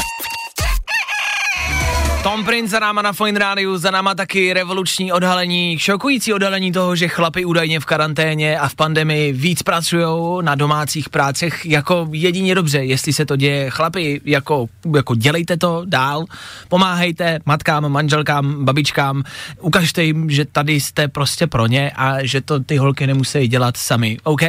Tom 2.23 2.45
Prince 2.45 2.71
za 2.71 2.79
náma 2.79 3.01
na 3.01 3.13
Fine 3.13 3.39
Rádiu, 3.39 3.77
za 3.77 3.91
náma 3.91 4.15
taky 4.15 4.53
revoluční 4.53 5.11
odhalení, 5.11 5.79
šokující 5.79 6.33
odhalení 6.33 6.71
toho, 6.71 6.95
že 6.95 7.07
chlapi 7.07 7.45
údajně 7.45 7.79
v 7.79 7.85
karanténě 7.85 8.59
a 8.59 8.67
v 8.67 8.75
pandemii 8.75 9.31
víc 9.31 9.63
pracují 9.63 10.43
na 10.45 10.55
domácích 10.55 11.09
prácech 11.09 11.65
jako 11.65 12.07
jedině 12.11 12.55
dobře, 12.55 12.83
jestli 12.83 13.13
se 13.13 13.25
to 13.25 13.35
děje. 13.35 13.69
Chlapi, 13.69 14.21
jako, 14.25 14.67
jako 14.95 15.15
dělejte 15.15 15.57
to 15.57 15.81
dál, 15.85 16.25
pomáhejte 16.69 17.39
matkám, 17.45 17.89
manželkám, 17.89 18.65
babičkám, 18.65 19.23
ukažte 19.61 20.03
jim, 20.03 20.29
že 20.29 20.45
tady 20.45 20.73
jste 20.73 21.07
prostě 21.07 21.47
pro 21.47 21.67
ně 21.67 21.91
a 21.95 22.25
že 22.25 22.41
to 22.41 22.59
ty 22.59 22.77
holky 22.77 23.07
nemusí 23.07 23.47
dělat 23.47 23.77
sami, 23.77 24.17
OK? 24.23 24.43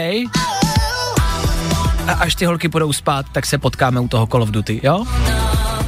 A 2.06 2.12
až 2.20 2.34
ty 2.34 2.44
holky 2.44 2.68
budou 2.68 2.92
spát, 2.92 3.26
tak 3.32 3.46
se 3.46 3.58
potkáme 3.58 4.00
u 4.00 4.08
toho 4.08 4.26
Call 4.26 4.42
of 4.42 4.50
Duty, 4.50 4.80
jo? 4.82 5.04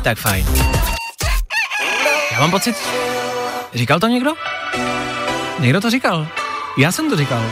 Tak 0.03 0.18
fajn. 0.18 0.46
Já 2.37 2.40
mám 2.40 2.51
pocit, 2.51 2.77
říkal 3.75 4.01
to 4.01 4.07
někdo? 4.07 4.33
Někdo 5.59 5.81
to 5.81 5.90
říkal. 5.90 6.27
Já 6.79 6.93
jsem 6.93 7.11
to 7.11 7.17
říkal. 7.17 7.43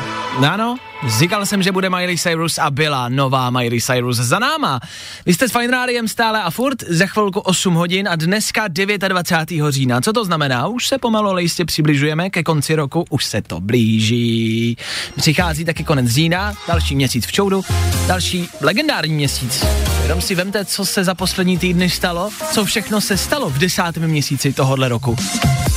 No 0.41 0.53
Ano, 0.53 0.77
říkal 1.19 1.47
jsem, 1.47 1.63
že 1.63 1.73
bude 1.73 1.91
Miley 1.91 2.19
Cyrus 2.19 2.59
a 2.59 2.71
byla 2.71 3.09
nová 3.09 3.51
Miley 3.51 3.81
Cyrus 3.81 4.17
za 4.17 4.39
náma. 4.39 4.81
Vy 5.27 5.35
jste 5.35 5.49
s 5.49 5.53
Fine 5.53 5.71
Rádiem 5.71 6.09
stále 6.09 6.43
a 6.43 6.51
furt, 6.51 6.83
za 6.89 7.07
chvilku 7.07 7.41
8 7.41 7.75
hodin 7.75 8.09
a 8.09 8.17
dneska 8.17 8.69
29. 8.69 9.51
října. 9.69 10.01
Co 10.01 10.13
to 10.13 10.25
znamená? 10.25 10.67
Už 10.67 10.89
se 10.89 10.99
pomalu 10.99 11.29
ale 11.29 11.43
jistě 11.43 11.65
přibližujeme 11.65 12.31
ke 12.31 12.43
konci 12.43 12.75
roku, 12.75 13.05
už 13.11 13.25
se 13.25 13.43
to 13.43 13.61
blíží. 13.61 14.77
Přichází 15.17 15.65
taky 15.65 15.85
konec 15.85 16.07
října, 16.07 16.55
další 16.69 16.97
měsíc 16.97 17.27
v 17.27 17.33
čoudu, 17.33 17.65
další 18.07 18.49
legendární 18.61 19.15
měsíc. 19.15 19.65
Jenom 20.03 20.21
si 20.21 20.35
vemte, 20.35 20.65
co 20.65 20.87
se 20.87 21.05
za 21.05 21.15
poslední 21.15 21.59
týdny 21.59 21.91
stalo, 21.91 22.31
co 22.53 22.65
všechno 22.65 23.01
se 23.01 23.17
stalo 23.17 23.51
v 23.51 23.59
desátém 23.59 24.09
měsíci 24.09 24.53
tohohle 24.53 24.89
roku. 24.89 25.17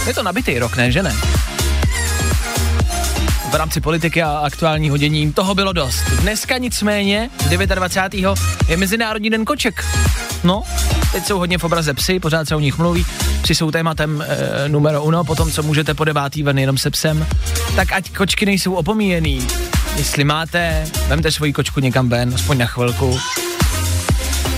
Je 0.07 0.13
to 0.13 0.23
nabitý 0.23 0.59
rok, 0.59 0.75
ne, 0.75 0.91
že 0.91 1.03
ne? 1.03 1.13
V 3.51 3.55
rámci 3.55 3.81
politiky 3.81 4.23
a 4.23 4.37
aktuálního 4.37 4.97
dění 4.97 5.33
toho 5.33 5.55
bylo 5.55 5.73
dost. 5.73 6.03
Dneska 6.21 6.57
nicméně, 6.57 7.29
29. 7.75 8.39
je 8.67 8.77
Mezinárodní 8.77 9.29
den 9.29 9.45
koček. 9.45 9.85
No, 10.43 10.63
teď 11.11 11.25
jsou 11.25 11.39
hodně 11.39 11.57
v 11.57 11.63
obraze 11.63 11.93
psy, 11.93 12.19
pořád 12.19 12.47
se 12.47 12.55
o 12.55 12.59
nich 12.59 12.77
mluví. 12.77 13.05
Psy 13.41 13.55
jsou 13.55 13.71
tématem 13.71 14.23
e, 14.27 14.69
numero 14.69 15.03
uno, 15.03 15.23
potom 15.23 15.51
co 15.51 15.63
můžete 15.63 15.93
po 15.93 16.03
devátý 16.03 16.43
ven 16.43 16.59
jenom 16.59 16.77
se 16.77 16.89
psem. 16.89 17.27
Tak 17.75 17.91
ať 17.91 18.11
kočky 18.11 18.45
nejsou 18.45 18.73
opomíjený. 18.73 19.47
Jestli 19.95 20.23
máte, 20.23 20.87
vemte 21.07 21.31
svoji 21.31 21.53
kočku 21.53 21.79
někam 21.79 22.09
ven, 22.09 22.31
aspoň 22.35 22.57
na 22.57 22.65
chvilku. 22.65 23.19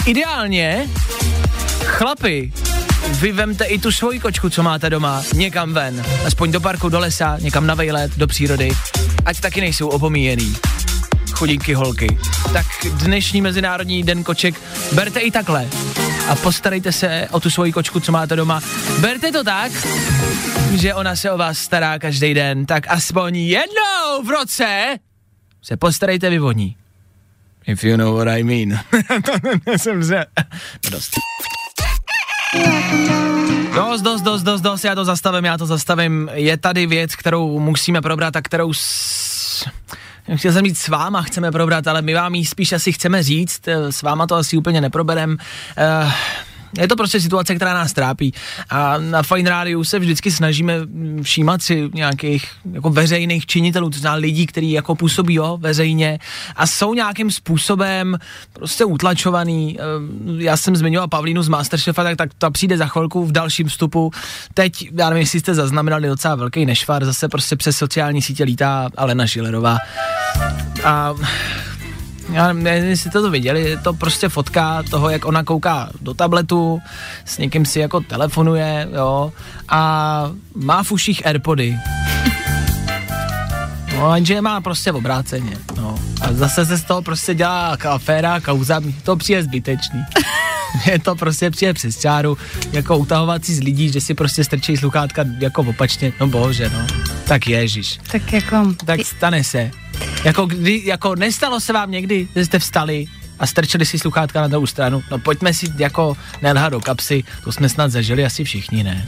Ideálně, 0.05 0.87
chlapi, 1.85 2.51
vy 3.09 3.31
vemte 3.31 3.65
i 3.65 3.79
tu 3.79 3.91
svoji 3.91 4.19
kočku, 4.19 4.49
co 4.49 4.63
máte 4.63 4.89
doma, 4.89 5.23
někam 5.33 5.73
ven. 5.73 6.03
Aspoň 6.25 6.51
do 6.51 6.61
parku, 6.61 6.89
do 6.89 6.99
lesa, 6.99 7.37
někam 7.41 7.67
na 7.67 7.75
vejlet, 7.75 8.17
do 8.17 8.27
přírody. 8.27 8.69
Ať 9.25 9.39
taky 9.39 9.61
nejsou 9.61 9.87
opomíjený. 9.87 10.55
Chudinky 11.31 11.73
holky. 11.73 12.17
Tak 12.53 12.65
dnešní 12.91 13.41
Mezinárodní 13.41 14.03
den 14.03 14.23
koček 14.23 14.61
berte 14.91 15.19
i 15.19 15.31
takhle. 15.31 15.67
A 16.29 16.35
postarejte 16.35 16.91
se 16.91 17.27
o 17.31 17.39
tu 17.39 17.49
svoji 17.49 17.71
kočku, 17.71 17.99
co 17.99 18.11
máte 18.11 18.35
doma. 18.35 18.61
Berte 18.99 19.31
to 19.31 19.43
tak, 19.43 19.71
že 20.73 20.93
ona 20.93 21.15
se 21.15 21.31
o 21.31 21.37
vás 21.37 21.57
stará 21.57 21.99
každý 21.99 22.33
den. 22.33 22.65
Tak 22.65 22.83
aspoň 22.87 23.35
jednou 23.35 24.23
v 24.25 24.29
roce 24.29 24.97
se 25.61 25.77
postarejte 25.77 26.29
vy 26.29 26.39
o 26.39 26.51
ní. 26.51 26.75
If 27.67 27.83
you 27.83 27.97
know 27.97 28.15
what 28.15 28.27
I 28.27 28.43
mean. 28.43 28.79
to 29.65 29.71
jsem 29.77 30.03
se... 30.03 30.25
Dost. 30.91 31.11
Dost, 33.75 34.01
dost, 34.01 34.21
dost, 34.21 34.43
dost, 34.43 34.61
dost, 34.61 34.83
já 34.83 34.95
to 34.95 35.05
zastavím, 35.05 35.45
já 35.45 35.57
to 35.57 35.65
zastavím. 35.65 36.29
Je 36.33 36.57
tady 36.57 36.87
věc, 36.87 37.15
kterou 37.15 37.59
musíme 37.59 38.01
probrat 38.01 38.35
a 38.35 38.41
kterou 38.41 38.73
s... 38.73 39.67
Chtěl 40.35 40.53
jsem 40.53 40.65
říct 40.65 40.79
s 40.79 40.87
váma 40.87 41.21
chceme 41.21 41.51
probrat, 41.51 41.87
ale 41.87 42.01
my 42.01 42.13
vám 42.13 42.35
ji 42.35 42.45
spíš 42.45 42.71
asi 42.73 42.91
chceme 42.91 43.23
říct, 43.23 43.67
eh, 43.67 43.91
s 43.91 44.01
váma 44.01 44.27
to 44.27 44.35
asi 44.35 44.57
úplně 44.57 44.81
neproberem. 44.81 45.37
Uh, 46.03 46.11
je 46.77 46.87
to 46.87 46.95
prostě 46.95 47.21
situace, 47.21 47.55
která 47.55 47.73
nás 47.73 47.93
trápí. 47.93 48.33
A 48.69 48.97
na 48.97 49.23
Fine 49.23 49.49
Rádiu 49.49 49.83
se 49.83 49.99
vždycky 49.99 50.31
snažíme 50.31 50.73
všímat 51.21 51.61
si 51.61 51.89
nějakých 51.93 52.47
jako 52.71 52.89
veřejných 52.89 53.45
činitelů, 53.45 53.89
to 53.89 53.99
znamená 53.99 54.19
lidí, 54.19 54.45
kteří 54.45 54.71
jako 54.71 54.95
působí 54.95 55.33
jo, 55.33 55.57
veřejně 55.61 56.19
a 56.55 56.67
jsou 56.67 56.93
nějakým 56.93 57.31
způsobem 57.31 58.17
prostě 58.53 58.85
utlačovaný. 58.85 59.77
Eh, 59.79 60.43
Já 60.43 60.57
jsem 60.57 60.75
zmiňoval 60.75 61.07
Pavlínu 61.07 61.43
z 61.43 61.47
Masterchefa, 61.47 62.03
tak, 62.03 62.17
tak 62.17 62.29
ta 62.37 62.49
přijde 62.49 62.77
za 62.77 62.85
chvilku 62.85 63.25
v 63.25 63.31
dalším 63.31 63.67
vstupu. 63.67 64.11
Teď, 64.53 64.89
já 64.97 65.09
nevím, 65.09 65.21
jestli 65.21 65.39
jste 65.39 65.53
zaznamenali 65.53 66.07
docela 66.07 66.35
velký 66.35 66.65
nešvar, 66.65 67.05
zase 67.05 67.27
prostě 67.27 67.55
přes 67.55 67.77
sociální 67.77 68.21
sítě 68.21 68.43
lítá 68.43 68.89
Alena 68.97 69.27
Šilerová. 69.27 69.77
A 70.83 71.13
já 72.31 72.53
nevím, 72.53 72.67
jestli 72.67 73.09
jste 73.09 73.21
to 73.21 73.31
viděli, 73.31 73.61
je 73.61 73.77
to 73.77 73.93
prostě 73.93 74.29
fotka 74.29 74.83
toho, 74.89 75.09
jak 75.09 75.25
ona 75.25 75.43
kouká 75.43 75.89
do 76.01 76.13
tabletu, 76.13 76.81
s 77.25 77.37
někým 77.37 77.65
si 77.65 77.79
jako 77.79 77.99
telefonuje, 77.99 78.87
jo, 78.95 79.33
a 79.69 80.31
má 80.55 80.83
v 80.83 80.91
uších 80.91 81.25
Airpody. 81.25 81.77
No, 83.97 84.15
jenže 84.15 84.33
je 84.33 84.41
má 84.41 84.61
prostě 84.61 84.91
obráceně, 84.91 85.57
no. 85.77 85.99
A 86.21 86.33
zase 86.33 86.65
se 86.65 86.77
z 86.77 86.83
toho 86.83 87.01
prostě 87.01 87.35
dělá 87.35 87.77
aféra, 87.89 88.39
kauza, 88.39 88.81
to 89.03 89.15
přijde 89.15 89.43
zbytečný. 89.43 90.05
je 90.91 90.99
to 90.99 91.15
prostě 91.15 91.51
přijde 91.51 91.73
přes 91.73 91.99
čáru, 91.99 92.37
jako 92.71 92.97
utahovací 92.97 93.55
z 93.55 93.59
lidí, 93.59 93.91
že 93.91 94.01
si 94.01 94.13
prostě 94.13 94.43
strčí 94.43 94.77
sluchátka 94.77 95.25
jako 95.39 95.61
opačně, 95.61 96.13
no 96.19 96.27
bože, 96.27 96.69
no. 96.69 96.87
Tak 97.27 97.47
ježiš. 97.47 97.99
Tak 98.11 98.33
jako... 98.33 98.73
Tak 98.85 98.99
stane 99.05 99.43
se. 99.43 99.71
Jako, 100.23 100.45
kdy, 100.45 100.81
jako 100.85 101.15
nestalo 101.15 101.59
se 101.59 101.73
vám 101.73 101.91
někdy, 101.91 102.27
že 102.35 102.45
jste 102.45 102.59
vstali 102.59 103.05
a 103.39 103.47
strčili 103.47 103.85
si 103.85 103.99
sluchátka 103.99 104.41
na 104.41 104.47
druhou 104.47 104.65
stranu. 104.65 105.03
No 105.11 105.19
pojďme 105.19 105.53
si 105.53 105.67
jako 105.77 106.17
nelhat 106.41 106.71
do 106.71 106.79
kapsy, 106.79 107.23
to 107.43 107.51
jsme 107.51 107.69
snad 107.69 107.91
zažili 107.91 108.25
asi 108.25 108.43
všichni, 108.43 108.83
ne? 108.83 109.07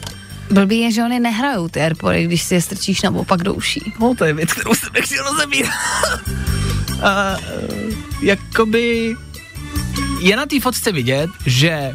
Blbý 0.52 0.80
je, 0.80 0.92
že 0.92 1.04
oni 1.04 1.20
nehrajou 1.20 1.68
ty 1.68 1.82
Airpody, 1.82 2.24
když 2.24 2.44
si 2.44 2.54
je 2.54 2.62
strčíš 2.62 3.02
naopak 3.02 3.44
do 3.44 3.54
uší. 3.54 3.94
No 4.00 4.16
to 4.16 4.26
je 4.26 4.34
věc, 4.34 4.54
kterou 4.54 4.76
jsem 4.76 4.90
nechtěl 4.94 5.24
rozebírat. 5.24 5.74
a, 7.02 7.38
eh, 7.38 7.96
jakoby 8.22 9.16
je 10.22 10.36
na 10.36 10.46
té 10.46 10.60
fotce 10.60 10.92
vidět, 10.92 11.30
že 11.46 11.94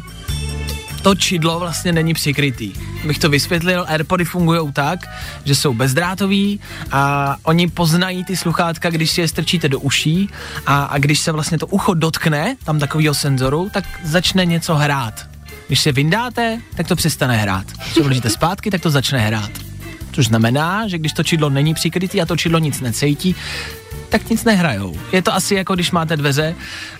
to 1.01 1.15
čidlo 1.15 1.59
vlastně 1.59 1.91
není 1.91 2.13
přikrytý. 2.13 2.73
bych 3.05 3.19
to 3.19 3.29
vysvětlil, 3.29 3.85
AirPody 3.87 4.25
fungují 4.25 4.71
tak, 4.71 4.99
že 5.45 5.55
jsou 5.55 5.73
bezdrátový 5.73 6.59
a 6.91 7.35
oni 7.43 7.67
poznají 7.67 8.23
ty 8.23 8.37
sluchátka, 8.37 8.89
když 8.89 9.11
si 9.11 9.21
je 9.21 9.27
strčíte 9.27 9.69
do 9.69 9.79
uší 9.79 10.29
a, 10.65 10.83
a 10.83 10.97
když 10.97 11.19
se 11.19 11.31
vlastně 11.31 11.57
to 11.57 11.67
ucho 11.67 11.93
dotkne 11.93 12.55
tam 12.63 12.79
takového 12.79 13.13
senzoru, 13.13 13.69
tak 13.73 13.83
začne 14.03 14.45
něco 14.45 14.75
hrát. 14.75 15.29
Když 15.67 15.79
se 15.79 15.91
vyndáte, 15.91 16.61
tak 16.75 16.87
to 16.87 16.95
přestane 16.95 17.37
hrát. 17.37 17.65
Když 17.71 18.05
vložíte 18.05 18.29
zpátky, 18.29 18.71
tak 18.71 18.81
to 18.81 18.89
začne 18.89 19.19
hrát. 19.19 19.51
Což 20.11 20.27
znamená, 20.27 20.87
že 20.87 20.97
když 20.97 21.13
to 21.13 21.23
čidlo 21.23 21.49
není 21.49 21.73
přikrytý 21.73 22.21
a 22.21 22.25
to 22.25 22.37
čidlo 22.37 22.59
nic 22.59 22.81
necejtí, 22.81 23.35
tak 24.09 24.29
nic 24.29 24.43
nehrajou. 24.43 24.99
Je 25.11 25.21
to 25.21 25.33
asi 25.33 25.55
jako 25.55 25.75
když 25.75 25.91
máte 25.91 26.17
dveře 26.17 26.55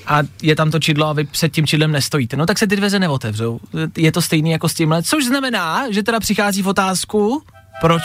a 0.08 0.20
je 0.42 0.56
tam 0.56 0.72
to 0.72 0.80
čidlo 0.80 1.08
a 1.08 1.14
vy 1.14 1.24
před 1.24 1.52
tím 1.52 1.68
čidlem 1.68 1.92
nestojíte. 1.92 2.38
No 2.38 2.46
tak 2.46 2.58
se 2.58 2.68
ty 2.68 2.76
dveře 2.76 3.00
neotevřou. 3.00 3.60
Je 3.98 4.12
to 4.12 4.22
stejný 4.22 4.52
jako 4.52 4.70
s 4.70 4.74
tímhle, 4.74 5.04
což 5.04 5.26
znamená, 5.26 5.86
že 5.90 6.04
teda 6.04 6.20
přichází 6.20 6.62
v 6.62 6.68
otázku, 6.68 7.44
proč 7.82 8.04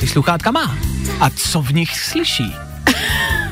ty 0.00 0.06
sluchátka 0.06 0.50
má 0.50 0.76
a 1.20 1.30
co 1.30 1.62
v 1.62 1.70
nich 1.70 1.98
slyší. 2.00 2.54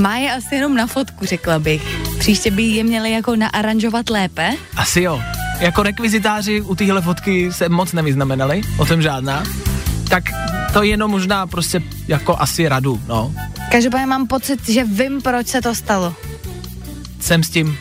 Má 0.00 0.16
je 0.16 0.32
asi 0.32 0.54
jenom 0.54 0.76
na 0.76 0.86
fotku, 0.86 1.26
řekla 1.26 1.58
bych. 1.58 1.98
Příště 2.18 2.50
by 2.50 2.62
je 2.62 2.84
měli 2.84 3.12
jako 3.12 3.36
naaranžovat 3.36 4.10
lépe. 4.10 4.50
Asi 4.76 5.02
jo. 5.02 5.22
Jako 5.60 5.82
rekvizitáři 5.82 6.60
u 6.60 6.74
téhle 6.74 7.02
fotky 7.02 7.52
se 7.52 7.68
moc 7.68 7.92
nevyznamenali, 7.92 8.62
o 8.78 8.86
tom 8.86 9.02
žádná. 9.02 9.42
Tak 10.10 10.24
to 10.72 10.82
jenom 10.82 11.10
možná 11.10 11.46
prostě 11.46 11.82
jako 12.08 12.36
asi 12.40 12.68
radu, 12.68 13.00
no. 13.06 13.34
Každopádně 13.72 14.06
mám 14.06 14.26
pocit, 14.26 14.68
že 14.68 14.84
vím, 14.84 15.22
proč 15.22 15.46
se 15.46 15.60
to 15.60 15.74
stalo. 15.74 16.14
Jsem 17.20 17.42
s 17.42 17.50
tím. 17.50 17.78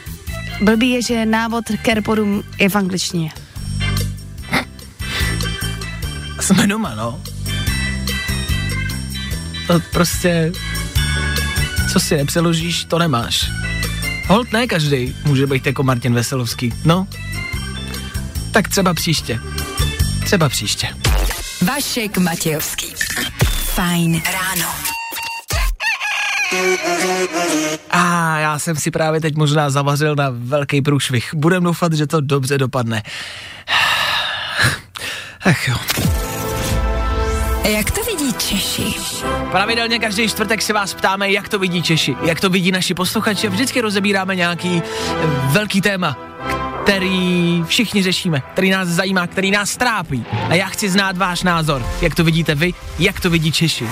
Blbý 0.62 0.90
je, 0.90 1.02
že 1.02 1.26
návod 1.26 1.66
k 1.82 1.88
AirPodům 1.88 2.44
je 2.58 2.70
v 2.70 2.76
angličtině. 2.76 3.32
Jsme 6.40 6.68
doma, 6.68 6.96
no. 6.96 7.22
To 9.68 9.80
prostě, 9.92 10.52
co 11.94 12.00
si 12.00 12.18
nepřeložíš, 12.18 12.86
to 12.86 13.00
nemáš. 13.00 13.52
Hold 14.28 14.54
ne 14.54 14.68
každý 14.68 15.16
může 15.26 15.48
být 15.48 15.66
jako 15.66 15.84
Martin 15.84 16.14
Veselovský, 16.14 16.74
no. 16.86 17.08
Tak 18.52 18.68
třeba 18.68 18.94
příště. 18.94 19.40
Třeba 20.24 20.50
příště. 20.50 20.88
Vašek 21.62 22.18
Matějovský. 22.18 22.88
Fajn 23.64 24.22
ráno. 24.34 24.70
A 27.90 28.38
já 28.40 28.60
jsem 28.60 28.76
si 28.76 28.92
právě 28.92 29.22
teď 29.22 29.36
možná 29.36 29.70
zavařil 29.70 30.16
na 30.16 30.26
velký 30.30 30.82
průšvih. 30.82 31.34
Budem 31.34 31.64
doufat, 31.64 31.94
že 31.94 32.08
to 32.08 32.22
dobře 32.22 32.58
dopadne. 32.58 33.04
Ach 35.46 35.68
jo. 35.68 35.76
Jak 37.64 37.92
to 37.92 38.04
vidí 38.04 38.34
Češi? 38.34 38.94
Pravidelně 39.52 40.00
každý 40.00 40.30
čtvrtek 40.30 40.62
se 40.62 40.74
vás 40.74 40.94
ptáme, 40.94 41.32
jak 41.32 41.50
to 41.50 41.60
vidí 41.60 41.84
Češi, 41.84 42.16
jak 42.22 42.40
to 42.40 42.50
vidí 42.50 42.72
naši 42.72 42.94
posluchači 42.94 43.50
vždycky 43.50 43.82
rozebíráme 43.82 44.36
nějaký 44.36 44.82
velký 45.52 45.82
téma, 45.82 46.18
který 46.90 47.64
všichni 47.68 48.04
řešíme, 48.04 48.42
který 48.54 48.70
nás 48.70 48.88
zajímá, 48.88 49.28
který 49.28 49.52
nás 49.52 49.78
trápí. 49.78 50.26
A 50.50 50.56
já 50.56 50.68
chci 50.68 50.90
znát 50.90 51.18
váš 51.18 51.44
názor, 51.44 51.86
jak 52.02 52.16
to 52.16 52.24
vidíte 52.24 52.56
vy, 52.56 52.74
jak 53.00 53.20
to 53.20 53.30
vidí 53.30 53.52
Češi. 53.52 53.88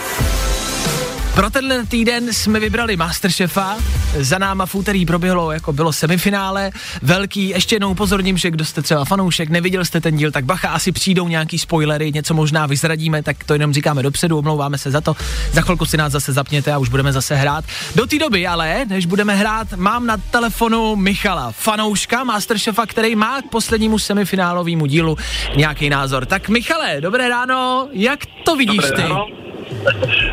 Pro 1.38 1.50
tenhle 1.50 1.86
týden 1.86 2.34
jsme 2.34 2.60
vybrali 2.60 2.98
Masterchefa, 2.98 3.78
za 4.20 4.38
náma 4.38 4.66
v 4.66 4.76
úterý 4.76 5.06
proběhlo, 5.06 5.52
jako 5.52 5.74
bylo 5.74 5.94
semifinále, 5.94 6.72
velký, 7.02 7.50
ještě 7.50 7.76
jednou 7.76 7.92
upozorním, 7.92 8.38
že 8.38 8.52
kdo 8.52 8.66
jste 8.66 8.82
třeba 8.82 9.06
fanoušek, 9.06 9.50
neviděl 9.50 9.86
jste 9.86 10.02
ten 10.02 10.18
díl, 10.18 10.32
tak 10.32 10.46
bacha, 10.46 10.70
asi 10.70 10.92
přijdou 10.92 11.28
nějaký 11.28 11.60
spoilery, 11.60 12.12
něco 12.12 12.34
možná 12.34 12.66
vyzradíme, 12.66 13.24
tak 13.24 13.44
to 13.44 13.54
jenom 13.54 13.74
říkáme 13.74 14.04
dopředu, 14.04 14.38
omlouváme 14.38 14.78
se 14.78 14.92
za 14.92 15.02
to, 15.02 15.16
za 15.52 15.62
chvilku 15.62 15.86
si 15.86 15.98
nás 15.98 16.12
zase 16.12 16.34
zapněte 16.34 16.74
a 16.74 16.78
už 16.78 16.90
budeme 16.90 17.14
zase 17.14 17.36
hrát. 17.36 17.66
Do 17.96 18.08
té 18.08 18.20
doby 18.20 18.48
ale, 18.48 18.86
než 18.86 19.06
budeme 19.06 19.36
hrát, 19.36 19.74
mám 19.74 20.06
na 20.06 20.18
telefonu 20.18 20.96
Michala, 20.96 21.52
fanouška 21.52 22.24
Masterchefa, 22.24 22.86
který 22.86 23.16
má 23.16 23.42
k 23.42 23.50
poslednímu 23.50 24.00
semifinálovému 24.00 24.86
dílu 24.86 25.18
nějaký 25.56 25.90
názor. 25.90 26.26
Tak 26.26 26.50
Michale, 26.50 27.02
dobré 27.02 27.30
ráno, 27.30 27.88
jak 27.92 28.20
to 28.46 28.56
vidíš 28.56 28.82
Dobré 28.82 28.92
ty? 28.92 29.02
ráno. 29.02 29.47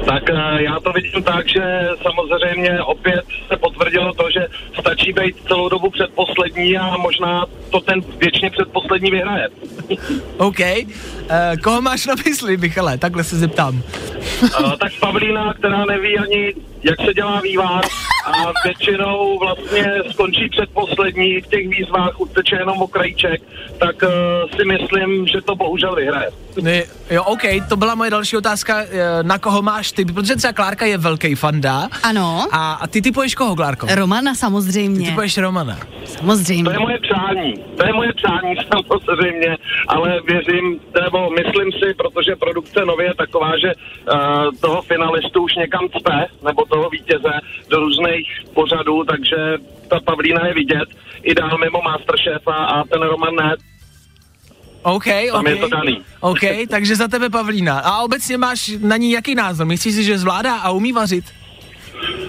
Tak 0.06 0.30
eh, 0.30 0.62
já 0.62 0.80
to 0.80 0.92
vidím 0.92 1.22
tak, 1.22 1.48
že 1.48 1.88
samozřejmě 2.02 2.82
opět 2.82 3.24
se 3.48 3.56
potvrdilo 3.56 4.14
to, 4.14 4.30
že 4.30 4.46
stačí 4.80 5.12
být 5.12 5.36
celou 5.46 5.68
dobu 5.68 5.90
předposlední 5.90 6.78
a 6.78 6.96
možná 6.96 7.46
to 7.70 7.80
ten 7.80 8.00
věčně 8.18 8.50
předposlední 8.50 9.10
vyhraje. 9.10 9.48
OK. 10.36 10.60
Uh, 10.60 11.56
koho 11.62 11.82
máš 11.82 12.06
na 12.06 12.14
mysli, 12.26 12.56
Michale? 12.56 12.98
Takhle 12.98 13.24
se 13.24 13.36
zeptám. 13.36 13.82
Uh, 14.42 14.76
tak 14.76 14.92
Pavlína, 15.00 15.54
která 15.54 15.84
neví 15.84 16.18
ani, 16.18 16.54
jak 16.84 17.00
se 17.06 17.14
dělá 17.14 17.40
vývar 17.40 17.84
a 18.26 18.52
většinou 18.64 19.38
vlastně 19.38 19.84
skončí 20.10 20.48
předposlední 20.48 21.40
v 21.40 21.46
těch 21.46 21.68
výzvách, 21.68 22.20
uteče 22.20 22.56
jenom 22.56 22.82
o 22.82 22.86
krajíček, 22.86 23.42
tak 23.78 23.96
uh, 24.02 24.08
si 24.56 24.64
myslím, 24.64 25.26
že 25.26 25.40
to 25.40 25.54
bohužel 25.54 25.94
vyhraje. 25.94 26.30
Ne, 26.62 26.82
jo, 27.10 27.24
OK, 27.24 27.42
to 27.68 27.76
byla 27.76 27.94
moje 27.94 28.10
další 28.10 28.36
otázka. 28.36 28.82
eh, 28.82 29.22
Na 29.22 29.38
koho 29.38 29.62
máš 29.62 29.92
ty? 29.92 30.04
Protože 30.04 30.36
třeba 30.36 30.52
Klárka 30.52 30.86
je 30.86 30.98
velký 30.98 31.34
fanda. 31.34 31.88
Ano. 32.02 32.46
A, 32.52 32.72
a 32.72 32.86
ty 32.86 33.02
typuješ 33.02 33.34
koho, 33.34 33.56
Klárko? 33.56 33.86
Romana 33.94 34.32
Ty 34.32 34.38
samozřejmě. 34.38 35.08
typuješ 35.08 35.38
Romana. 35.38 35.78
Samozřejmě. 36.04 36.64
To 36.64 36.70
je 36.70 36.78
moje 36.78 36.98
přání, 37.00 37.54
to 37.76 37.86
je 37.86 37.92
moje 37.92 38.12
přání 38.12 38.54
samozřejmě, 38.72 39.56
ale 39.88 40.20
věřím, 40.26 40.80
nebo 41.02 41.30
myslím 41.30 41.72
si, 41.72 41.94
protože 41.94 42.36
produkce 42.36 42.84
nově 42.84 43.06
je 43.06 43.14
taková, 43.14 43.50
že 43.58 43.72
uh, 43.74 44.18
toho 44.60 44.82
finalistu 44.82 45.42
už 45.42 45.54
někam 45.54 45.88
cpe, 45.88 46.26
nebo 46.44 46.64
toho 46.74 46.90
vítěze 46.90 47.32
do 47.68 47.80
různých 47.80 48.26
pořadů, 48.54 49.04
takže 49.04 49.37
ta 49.88 50.00
Pavlína 50.00 50.46
je 50.46 50.54
vidět 50.54 50.88
i 51.22 51.34
dál 51.34 51.58
mimo 51.58 51.82
Masterchefa 51.82 52.54
a 52.54 52.84
ten 52.84 53.02
Roman 53.02 53.34
ne. 53.34 53.56
OK, 54.82 55.04
Tam 55.32 55.40
OK. 55.40 55.48
je 55.48 55.56
to 55.56 55.68
daný. 55.68 56.00
OK, 56.20 56.40
takže 56.70 56.96
za 56.96 57.08
tebe 57.08 57.30
Pavlína. 57.30 57.78
A 57.78 58.02
obecně 58.02 58.37
máš 58.38 58.70
na 58.80 58.96
ní 58.96 59.10
jaký 59.10 59.34
názor? 59.34 59.66
Myslíš 59.66 59.94
si, 59.94 60.04
že 60.04 60.18
zvládá 60.18 60.54
a 60.56 60.70
umí 60.70 60.92
vařit? 60.92 61.24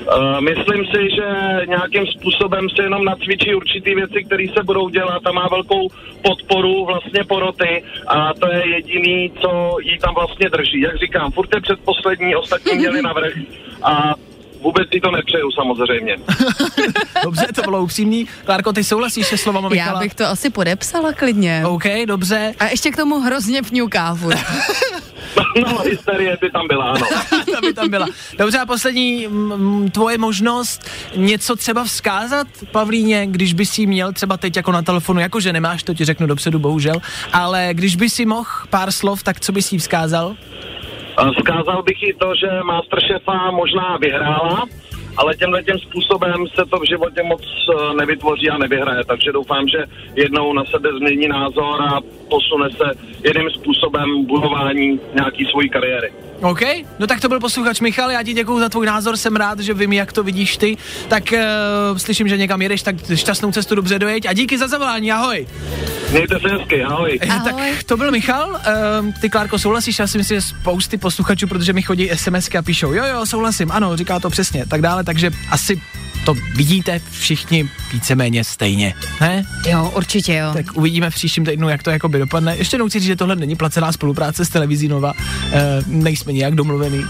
Uh, 0.06 0.42
myslím 0.42 0.86
si, 0.86 1.02
že 1.16 1.28
nějakým 1.66 2.08
způsobem 2.08 2.70
se 2.70 2.82
jenom 2.84 3.06
nacvičí 3.06 3.56
určitý 3.56 3.96
věci, 3.96 4.24
které 4.24 4.46
se 4.58 4.64
budou 4.64 4.90
dělat 4.90 5.22
a 5.26 5.32
má 5.32 5.48
velkou 5.52 5.90
podporu 6.22 6.86
vlastně 6.86 7.24
poroty 7.24 7.84
a 8.08 8.34
to 8.34 8.48
je 8.52 8.70
jediný, 8.76 9.32
co 9.42 9.78
jí 9.82 9.98
tam 9.98 10.14
vlastně 10.16 10.50
drží. 10.50 10.82
Jak 10.82 10.98
říkám, 10.98 11.32
furt 11.32 11.50
je 11.56 11.62
předposlední, 11.62 12.36
ostatní 12.36 12.78
měli 12.78 13.02
navrh 13.02 13.34
a 13.84 14.14
vůbec 14.62 14.88
jí 14.94 15.02
to 15.02 15.12
nepřeju 15.12 15.52
samozřejmě. 15.52 16.18
Dobře, 17.24 17.48
to 17.56 17.62
bylo 17.62 17.84
upřímný. 17.84 18.28
Klárko, 18.46 18.74
ty 18.74 18.84
souhlasíš 18.84 19.28
se 19.28 19.38
slovama 19.38 19.70
Já 19.72 19.84
Michala? 19.84 20.00
bych 20.00 20.16
to 20.16 20.26
asi 20.26 20.50
podepsala 20.50 21.14
klidně. 21.14 21.64
OK, 21.66 21.84
dobře. 22.08 22.54
A 22.60 22.66
ještě 22.66 22.92
k 22.92 22.96
tomu 22.98 23.20
hrozně 23.20 23.62
fňuká 23.62 24.16
furt. 24.16 24.38
No, 25.62 25.78
hysterie 25.80 26.38
by 26.42 26.52
tam 26.52 26.68
byla, 26.68 26.86
ano. 26.86 27.08
Ta 27.54 27.62
by 27.62 27.74
tam 27.74 27.90
byla. 27.90 28.08
Dobře, 28.38 28.60
a 28.60 28.66
poslední 28.66 29.28
mm, 29.28 29.90
tvoje 29.92 30.18
možnost 30.18 30.82
něco 31.16 31.56
třeba 31.56 31.84
vzkázat 31.84 32.48
Pavlíně, 32.72 33.28
když 33.28 33.54
by 33.54 33.66
si 33.66 33.86
měl 33.86 34.14
třeba 34.14 34.38
teď 34.38 34.56
jako 34.56 34.72
na 34.72 34.82
telefonu, 34.82 35.20
jakože 35.20 35.54
nemáš, 35.54 35.84
to 35.84 35.94
ti 35.94 36.06
řeknu 36.06 36.28
dopředu, 36.28 36.60
bohužel, 36.60 36.96
ale 37.34 37.70
když 37.72 37.96
by 37.96 38.10
si 38.10 38.26
mohl 38.26 38.50
pár 38.70 38.92
slov, 38.92 39.24
tak 39.24 39.40
co 39.40 39.52
bys 39.52 39.72
jí 39.72 39.78
vzkázal? 39.80 40.36
A 41.18 41.32
Vzkázal 41.32 41.84
bych 41.84 42.04
jí 42.04 42.14
to, 42.14 42.36
že 42.36 42.64
Masterchefa 42.64 43.52
možná 43.52 43.98
vyhrála, 43.98 44.66
ale 45.18 45.36
tímhle 45.36 45.64
tím 45.64 45.80
způsobem 45.80 46.48
se 46.56 46.66
to 46.66 46.80
v 46.80 46.88
životě 46.90 47.24
moc 47.24 47.42
eh, 47.42 47.94
nevytvoří 47.94 48.50
a 48.50 48.58
nevyhraje, 48.58 49.04
takže 49.06 49.32
doufám, 49.32 49.68
že 49.68 49.86
jednou 50.16 50.54
na 50.54 50.66
sebe 50.66 50.90
změní 50.98 51.28
názor 51.28 51.82
a 51.82 52.00
posune 52.30 52.70
se 52.70 52.92
jiným 53.26 53.50
způsobem 53.50 54.26
budování 54.26 55.00
nějaký 55.14 55.46
svojí 55.46 55.70
kariéry. 55.70 56.14
OK, 56.42 56.62
no 57.00 57.08
tak 57.08 57.20
to 57.22 57.30
byl 57.30 57.40
posluchač 57.40 57.80
Michal, 57.80 58.12
já 58.12 58.24
ti 58.24 58.34
děkuji 58.34 58.60
za 58.60 58.70
tvůj 58.70 58.86
názor, 58.86 59.18
jsem 59.18 59.36
rád, 59.36 59.60
že 59.60 59.74
vím, 59.74 59.94
jak 59.94 60.14
to 60.14 60.24
vidíš 60.24 60.58
ty, 60.58 60.78
tak 61.08 61.24
uh, 61.34 61.98
slyším, 61.98 62.28
že 62.28 62.38
někam 62.38 62.62
jedeš, 62.62 62.82
tak 62.82 62.96
šťastnou 63.16 63.52
cestu 63.52 63.76
dobře 63.76 64.00
dojeď 64.00 64.26
a 64.26 64.34
díky 64.34 64.58
za 64.58 64.68
zavolání, 64.68 65.12
ahoj. 65.12 65.48
Mějte 66.12 66.40
se 66.40 66.48
hezky, 66.50 66.84
ahoj. 66.84 67.20
Eh, 67.22 67.28
Tak 67.28 67.56
to 67.86 67.98
byl 67.98 68.12
Michal, 68.12 68.50
uh, 68.50 69.14
ty 69.22 69.30
Klárko 69.30 69.60
souhlasíš, 69.60 70.00
já 70.00 70.08
si 70.08 70.18
myslím, 70.18 70.42
že 70.42 70.48
spousty 70.48 70.98
posluchačů, 70.98 71.48
protože 71.48 71.74
mi 71.74 71.82
chodí 71.82 72.10
SMSky 72.16 72.58
a 72.58 72.62
píšou, 72.62 72.94
jo 72.94 73.04
jo, 73.06 73.26
souhlasím, 73.26 73.72
ano, 73.72 73.98
říká 73.98 74.20
to 74.20 74.30
přesně, 74.30 74.66
tak 74.66 74.82
dále, 74.82 75.04
takže 75.04 75.32
asi 75.52 75.82
to 76.26 76.34
vidíte 76.56 77.02
všichni 77.12 77.70
víceméně 77.94 78.44
stejně, 78.44 78.94
ne? 79.22 79.46
Jo, 79.68 79.92
určitě 79.96 80.34
jo. 80.36 80.54
Tak 80.54 80.66
uvidíme 80.78 81.10
v 81.10 81.14
příštím 81.16 81.46
týdnu, 81.46 81.70
jak 81.70 81.84
to 81.84 81.90
jakoby 81.90 82.20
dopadne. 82.20 82.58
Ještě 82.58 82.76
jednou 82.76 82.88
chci 82.90 83.00
říct, 83.00 83.08
že 83.08 83.16
tohle 83.16 83.36
není 83.36 83.56
placená 83.56 83.92
spolupráce 83.92 84.46
s 84.46 84.50
televizí 84.50 84.88
Nova, 84.88 85.14
e, 85.52 85.82
nejsme 85.88 86.34
nějak 86.34 86.56
domluvený. 86.56 87.04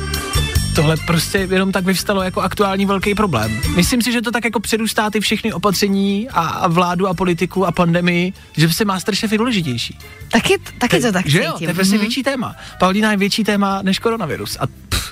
tohle 0.75 0.97
prostě 1.07 1.47
jenom 1.51 1.71
tak 1.71 1.85
vyvstalo 1.85 2.21
jako 2.23 2.41
aktuální 2.41 2.85
velký 2.85 3.15
problém. 3.15 3.61
Myslím 3.75 4.01
si, 4.01 4.11
že 4.11 4.21
to 4.21 4.31
tak 4.31 4.43
jako 4.45 4.59
předůstá 4.59 5.09
ty 5.09 5.19
všechny 5.19 5.53
opatření 5.53 6.29
a, 6.29 6.41
a 6.41 6.67
vládu 6.67 7.07
a 7.07 7.13
politiku 7.13 7.65
a 7.65 7.71
pandemii, 7.71 8.33
že 8.57 8.69
se 8.73 8.85
Masterchef 8.85 9.31
je 9.31 9.37
důležitější. 9.37 9.97
Taky, 10.31 10.53
taky 10.77 10.99
to 11.01 11.11
tak 11.11 11.27
Že 11.27 11.39
jo, 11.39 11.45
to 11.45 11.51
cítím. 11.53 11.67
je 11.69 11.73
prostě 11.75 11.95
Mhm. 11.95 12.01
větší 12.01 12.23
téma. 12.23 12.55
Paulína 12.79 13.11
je 13.11 13.17
větší 13.17 13.43
téma 13.43 13.81
než 13.81 13.99
koronavirus 13.99 14.57
a 14.59 14.63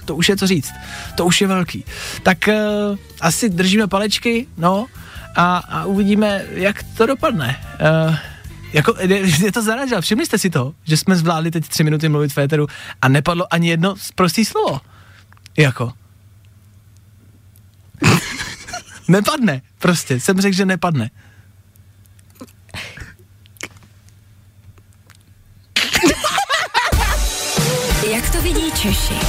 to 0.06 0.16
už 0.16 0.30
je 0.30 0.38
co 0.38 0.48
říct. 0.48 0.72
To 1.16 1.26
už 1.26 1.42
je 1.42 1.48
velký. 1.48 1.86
Tak 2.24 2.38
uh, 2.48 2.98
asi 3.22 3.50
držíme 3.50 3.88
palečky, 3.88 4.48
no, 4.58 4.86
a, 5.36 5.58
a 5.58 5.86
uvidíme, 5.86 6.46
jak 6.52 6.84
to 6.84 7.06
dopadne. 7.06 7.60
Uh, 8.08 8.16
jako, 8.74 8.96
je, 9.00 9.46
je 9.46 9.52
to 9.52 9.62
zaražel. 9.62 10.02
Všimli 10.02 10.26
jste 10.26 10.38
si 10.38 10.50
to, 10.50 10.74
že 10.84 10.98
jsme 10.98 11.16
zvládli 11.16 11.52
teď 11.52 11.68
tři 11.68 11.84
minuty 11.84 12.10
mluvit 12.10 12.34
v 12.34 12.38
éteru 12.38 12.68
a 13.02 13.08
nepadlo 13.08 13.54
ani 13.54 13.70
jedno 13.70 13.96
prostý 14.16 14.46
slovo. 14.46 14.82
Jako. 15.58 15.94
nepadne, 19.08 19.62
prostě. 19.80 20.20
Jsem 20.20 20.42
řekl, 20.42 20.56
že 20.56 20.66
nepadne. 20.66 21.10
Jak 28.12 28.30
to 28.30 28.42
vidí 28.42 28.72
Češi? 28.72 29.20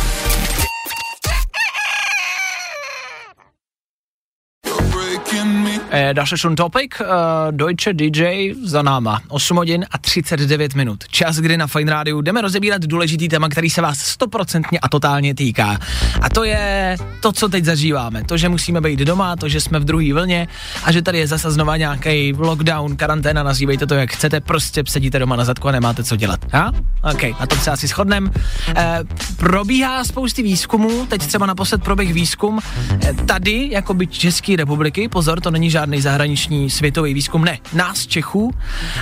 Eh, 5.96 6.14
Das 6.14 6.33
ist 6.33 6.40
schon 6.40 6.57
Topic, 6.57 7.00
eh, 7.00 7.04
Deutsche 7.50 7.94
DJ 7.94 8.52
za 8.64 8.83
náma, 8.83 9.20
8 9.28 9.57
hodin 9.57 9.85
a 9.90 9.98
39 9.98 10.74
minut. 10.74 11.04
Čas, 11.11 11.37
kdy 11.37 11.57
na 11.57 11.66
Fine 11.66 11.92
Rádiu 11.92 12.20
jdeme 12.20 12.40
rozebírat 12.40 12.83
důležitý 12.83 13.28
téma, 13.28 13.48
který 13.48 13.70
se 13.70 13.80
vás 13.83 13.98
stoprocentně 13.98 14.78
a 14.78 14.88
totálně 14.88 15.35
týká. 15.35 15.78
A 16.20 16.28
to 16.30 16.44
je 16.44 16.96
to, 17.20 17.33
co 17.33 17.48
teď 17.48 17.64
zažíváme. 17.64 18.24
To, 18.24 18.37
že 18.37 18.48
musíme 18.48 18.80
být 18.80 18.98
doma, 18.98 19.37
to, 19.37 19.48
že 19.48 19.61
jsme 19.61 19.78
v 19.78 19.85
druhé 19.85 20.12
vlně 20.12 20.48
a 20.85 20.92
že 20.92 21.02
tady 21.02 21.18
je 21.18 21.26
zase 21.26 21.50
znova 21.50 21.76
nějaký 21.76 22.33
lockdown, 22.38 22.96
karanténa, 22.96 23.42
nazývejte 23.42 23.87
to 23.87 23.94
jak 23.94 24.11
chcete, 24.12 24.40
prostě 24.40 24.83
sedíte 24.88 25.18
doma 25.18 25.37
na 25.37 25.44
zadku 25.44 25.68
a 25.68 25.72
nemáte 25.72 26.04
co 26.04 26.16
dělat. 26.16 26.40
Ha? 26.52 26.72
OK, 27.12 27.22
na 27.40 27.46
tom 27.46 27.59
se 27.59 27.70
asi 27.70 27.87
shodnem. 27.87 28.30
Eh, 28.76 29.00
probíhá 29.37 30.04
spousty 30.04 30.42
výzkumů, 30.42 31.07
teď 31.07 31.26
třeba 31.26 31.46
naposled 31.46 31.83
proběh 31.83 32.12
výzkum 32.14 32.61
eh, 33.02 33.14
tady, 33.14 33.68
jakoby 33.72 34.07
České 34.07 34.57
republiky, 34.57 35.09
pozor, 35.09 35.40
to 35.40 35.50
není 35.50 35.70
žádný 35.70 35.84
zahraniční 35.92 36.70
světový 36.70 37.14
výzkum, 37.14 37.44
ne, 37.44 37.59
nás 37.73 38.07
Čechů. 38.07 38.55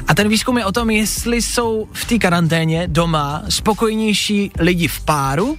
A 0.09 0.15
ten 0.15 0.29
výzkum 0.29 0.59
je 0.59 0.65
o 0.65 0.73
tom, 0.73 0.91
jestli 0.91 1.43
jsou 1.43 1.89
v 1.93 2.05
té 2.05 2.19
karanténě 2.19 2.85
doma 2.87 3.43
spokojnější 3.49 4.53
lidi 4.59 4.89
v 4.89 5.01
páru, 5.01 5.59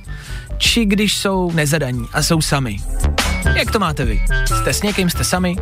či 0.57 0.85
když 0.85 1.17
jsou 1.17 1.51
nezadaní 1.51 2.07
a 2.13 2.23
jsou 2.23 2.41
sami. 2.41 2.77
Jak 3.55 3.71
to 3.71 3.79
máte 3.79 4.05
vy? 4.05 4.21
Jste 4.45 4.73
s 4.73 4.81
někým, 4.81 5.09
jste 5.09 5.23
sami? 5.23 5.55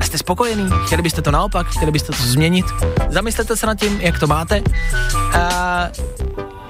A 0.00 0.04
jste 0.04 0.18
spokojený? 0.18 0.70
Chtěli 0.86 1.02
byste 1.02 1.22
to 1.22 1.30
naopak? 1.30 1.66
Chtěli 1.66 1.92
byste 1.92 2.12
to 2.12 2.22
změnit? 2.22 2.66
Zamyslete 3.08 3.56
se 3.56 3.66
nad 3.66 3.80
tím, 3.80 4.00
jak 4.00 4.18
to 4.18 4.26
máte. 4.26 4.62
A 5.34 5.88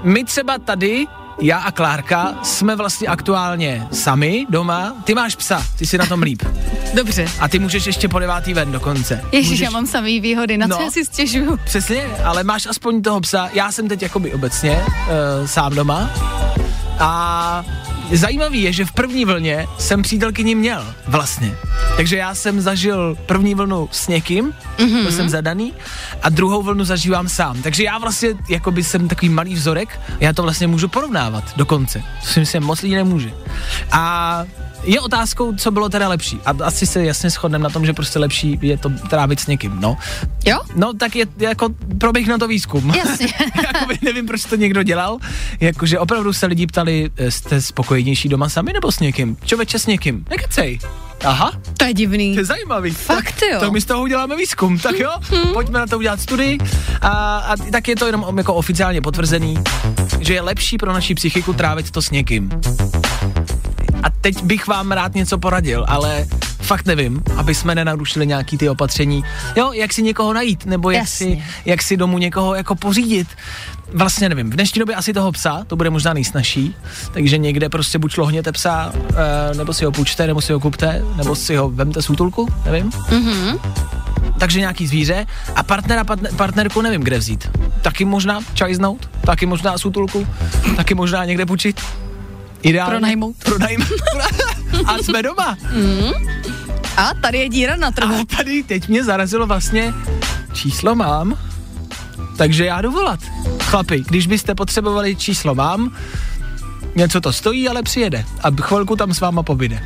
my 0.03 0.23
třeba 0.23 0.57
tady, 0.57 1.05
já 1.41 1.57
a 1.57 1.71
Klárka, 1.71 2.35
jsme 2.43 2.75
vlastně 2.75 3.07
aktuálně 3.07 3.87
sami 3.91 4.45
doma. 4.49 4.95
Ty 5.03 5.15
máš 5.15 5.35
psa, 5.35 5.65
ty 5.77 5.85
si 5.85 5.97
na 5.97 6.05
tom 6.05 6.21
líp. 6.21 6.43
Dobře. 6.93 7.25
A 7.39 7.47
ty 7.47 7.59
můžeš 7.59 7.85
ještě 7.85 8.07
po 8.07 8.19
devátý 8.19 8.53
ven 8.53 8.71
dokonce. 8.71 9.21
Ježíš, 9.31 9.49
můžeš... 9.49 9.59
já 9.63 9.69
mám 9.69 9.87
samý 9.87 10.19
výhody, 10.19 10.57
na 10.57 10.67
co 10.67 10.73
No. 10.73 10.85
já 10.85 10.91
si 10.91 11.05
stěžuju? 11.05 11.57
Přesně, 11.65 12.03
ale 12.23 12.43
máš 12.43 12.65
aspoň 12.65 13.01
toho 13.01 13.21
psa. 13.21 13.49
Já 13.53 13.71
jsem 13.71 13.87
teď 13.87 14.01
jakoby 14.01 14.33
obecně 14.33 14.83
uh, 14.85 15.47
sám 15.47 15.75
doma. 15.75 16.09
A 16.99 17.65
zajímavý 18.17 18.61
je, 18.61 18.73
že 18.73 18.85
v 18.85 18.91
první 18.91 19.25
vlně 19.25 19.67
jsem 19.77 20.01
přítelkyni 20.01 20.55
měl 20.55 20.85
vlastně. 21.07 21.55
Takže 21.97 22.17
já 22.17 22.35
jsem 22.35 22.61
zažil 22.61 23.17
první 23.25 23.55
vlnu 23.55 23.89
s 23.91 24.07
někým, 24.07 24.53
mm-hmm. 24.77 25.01
byl 25.01 25.11
jsem 25.11 25.29
zadaný, 25.29 25.73
a 26.23 26.29
druhou 26.29 26.63
vlnu 26.63 26.83
zažívám 26.83 27.29
sám. 27.29 27.61
Takže 27.61 27.83
já 27.83 27.97
vlastně 27.97 28.29
jakoby 28.49 28.83
jsem 28.83 29.07
takový 29.07 29.29
malý 29.29 29.53
vzorek, 29.53 29.99
já 30.19 30.33
to 30.33 30.43
vlastně 30.43 30.67
můžu 30.67 30.87
porovnávat 30.87 31.43
dokonce. 31.55 32.03
To 32.21 32.27
si 32.27 32.39
myslím, 32.39 32.63
moc 32.63 32.81
lidí 32.81 32.95
nemůže. 32.95 33.33
A 33.91 34.45
je 34.83 34.99
otázkou, 35.01 35.55
co 35.55 35.71
bylo 35.71 35.89
teda 35.89 36.07
lepší. 36.09 36.39
A 36.45 36.53
asi 36.63 36.85
se 36.85 37.05
jasně 37.05 37.29
shodneme 37.29 37.63
na 37.63 37.69
tom, 37.69 37.85
že 37.85 37.93
prostě 37.93 38.19
lepší 38.19 38.59
je 38.61 38.77
to 38.77 38.89
trávit 39.09 39.39
s 39.39 39.47
někým, 39.47 39.77
no. 39.79 39.97
Jo? 40.45 40.59
No, 40.75 40.93
tak 40.93 41.15
je 41.15 41.25
jako 41.37 41.69
proběh 41.97 42.27
na 42.27 42.37
to 42.37 42.47
výzkum. 42.47 42.93
Jasně. 42.95 43.27
Jakoby 43.73 43.97
nevím, 44.01 44.25
proč 44.27 44.45
to 44.45 44.55
někdo 44.55 44.83
dělal. 44.83 45.17
Jakože 45.59 45.99
opravdu 45.99 46.33
se 46.33 46.45
lidi 46.45 46.67
ptali, 46.67 47.09
eh, 47.17 47.31
jste 47.31 47.61
spokojenější 47.61 48.29
doma 48.29 48.49
sami 48.49 48.73
nebo 48.73 48.91
s 48.91 48.99
někým? 48.99 49.37
Čověče 49.45 49.79
s 49.79 49.85
někým? 49.87 50.25
Nekecej. 50.29 50.79
Aha, 51.23 51.51
To 51.77 51.85
je 51.85 51.93
divný. 51.93 52.33
to 52.33 52.39
je 52.39 52.45
zajímavý. 52.45 52.91
Fakt 52.91 53.25
tak, 53.39 53.49
jo. 53.53 53.59
Tak 53.59 53.71
my 53.71 53.81
z 53.81 53.85
toho 53.85 54.01
uděláme 54.01 54.35
výzkum, 54.35 54.79
tak 54.79 54.99
jo? 54.99 55.11
Pojďme 55.53 55.79
na 55.79 55.87
to 55.87 55.97
udělat 55.97 56.21
studii. 56.21 56.57
A, 57.01 57.09
a 57.37 57.55
tak 57.71 57.87
je 57.87 57.95
to 57.95 58.05
jenom 58.05 58.37
jako 58.37 58.53
oficiálně 58.53 59.01
potvrzený, 59.01 59.55
že 60.19 60.33
je 60.33 60.41
lepší 60.41 60.77
pro 60.77 60.93
naši 60.93 61.15
psychiku 61.15 61.53
trávit 61.53 61.91
to 61.91 62.01
s 62.01 62.11
někým. 62.11 62.51
A 64.03 64.09
teď 64.21 64.43
bych 64.43 64.67
vám 64.67 64.91
rád 64.91 65.15
něco 65.15 65.37
poradil, 65.37 65.85
ale 65.87 66.27
fakt 66.61 66.85
nevím, 66.85 67.23
aby 67.37 67.55
jsme 67.55 67.75
nenarušili 67.75 68.27
nějaký 68.27 68.57
ty 68.57 68.69
opatření. 68.69 69.23
Jo, 69.55 69.71
jak 69.73 69.93
si 69.93 70.01
někoho 70.03 70.33
najít, 70.33 70.65
nebo 70.65 70.91
jak 70.91 71.07
si, 71.07 71.43
jak 71.65 71.81
si 71.81 71.97
domů 71.97 72.17
někoho 72.17 72.55
jako 72.55 72.75
pořídit. 72.75 73.27
Vlastně 73.93 74.29
nevím, 74.29 74.49
v 74.49 74.53
dnešní 74.53 74.79
době 74.79 74.95
asi 74.95 75.13
toho 75.13 75.31
psa, 75.31 75.63
to 75.67 75.75
bude 75.75 75.89
možná 75.89 76.13
nejsnažší, 76.13 76.75
takže 77.13 77.37
někde 77.37 77.69
prostě 77.69 77.99
buď 77.99 78.11
šlohněte 78.11 78.51
psa, 78.51 78.93
e, 79.51 79.55
nebo 79.55 79.73
si 79.73 79.85
ho 79.85 79.91
půjčte, 79.91 80.27
nebo 80.27 80.41
si 80.41 80.53
ho 80.53 80.59
kupte, 80.59 81.03
nebo 81.17 81.35
si 81.35 81.55
ho 81.55 81.69
vemte 81.69 82.01
z 82.01 82.09
útulku, 82.09 82.47
nevím. 82.65 82.91
Mhm. 83.11 83.59
Takže 84.39 84.59
nějaký 84.59 84.87
zvíře 84.87 85.25
a 85.55 85.63
partnera, 85.63 86.03
partner, 86.03 86.31
partnerku 86.35 86.81
nevím, 86.81 87.01
kde 87.01 87.17
vzít. 87.17 87.49
Taky 87.81 88.05
možná 88.05 88.39
čajznout, 88.53 89.09
taky 89.25 89.45
možná 89.45 89.77
z 89.77 89.85
útulku, 89.85 90.27
taky 90.75 90.93
možná 90.95 91.25
někde 91.25 91.45
půjčit. 91.45 91.81
Ideálně. 92.61 92.91
Pronajmout. 92.91 93.35
Pronajmout. 93.43 94.01
a 94.85 94.97
jsme 94.97 95.23
doma. 95.23 95.57
A 96.97 97.13
tady 97.21 97.37
je 97.37 97.49
díra 97.49 97.75
na 97.75 97.91
trhu. 97.91 98.15
A 98.15 98.35
tady 98.37 98.63
teď 98.63 98.87
mě 98.87 99.03
zarazilo 99.03 99.47
vlastně, 99.47 99.93
číslo 100.53 100.95
mám, 100.95 101.37
takže 102.37 102.65
já 102.65 102.81
jdu 102.81 102.91
volat. 102.91 103.19
Chlapi, 103.59 104.03
když 104.07 104.27
byste 104.27 104.55
potřebovali 104.55 105.15
číslo 105.15 105.55
mám, 105.55 105.95
něco 106.95 107.21
to 107.21 107.33
stojí, 107.33 107.69
ale 107.69 107.83
přijede 107.83 108.25
a 108.43 108.51
chvilku 108.61 108.95
tam 108.95 109.13
s 109.13 109.19
váma 109.19 109.43
pobyde. 109.43 109.83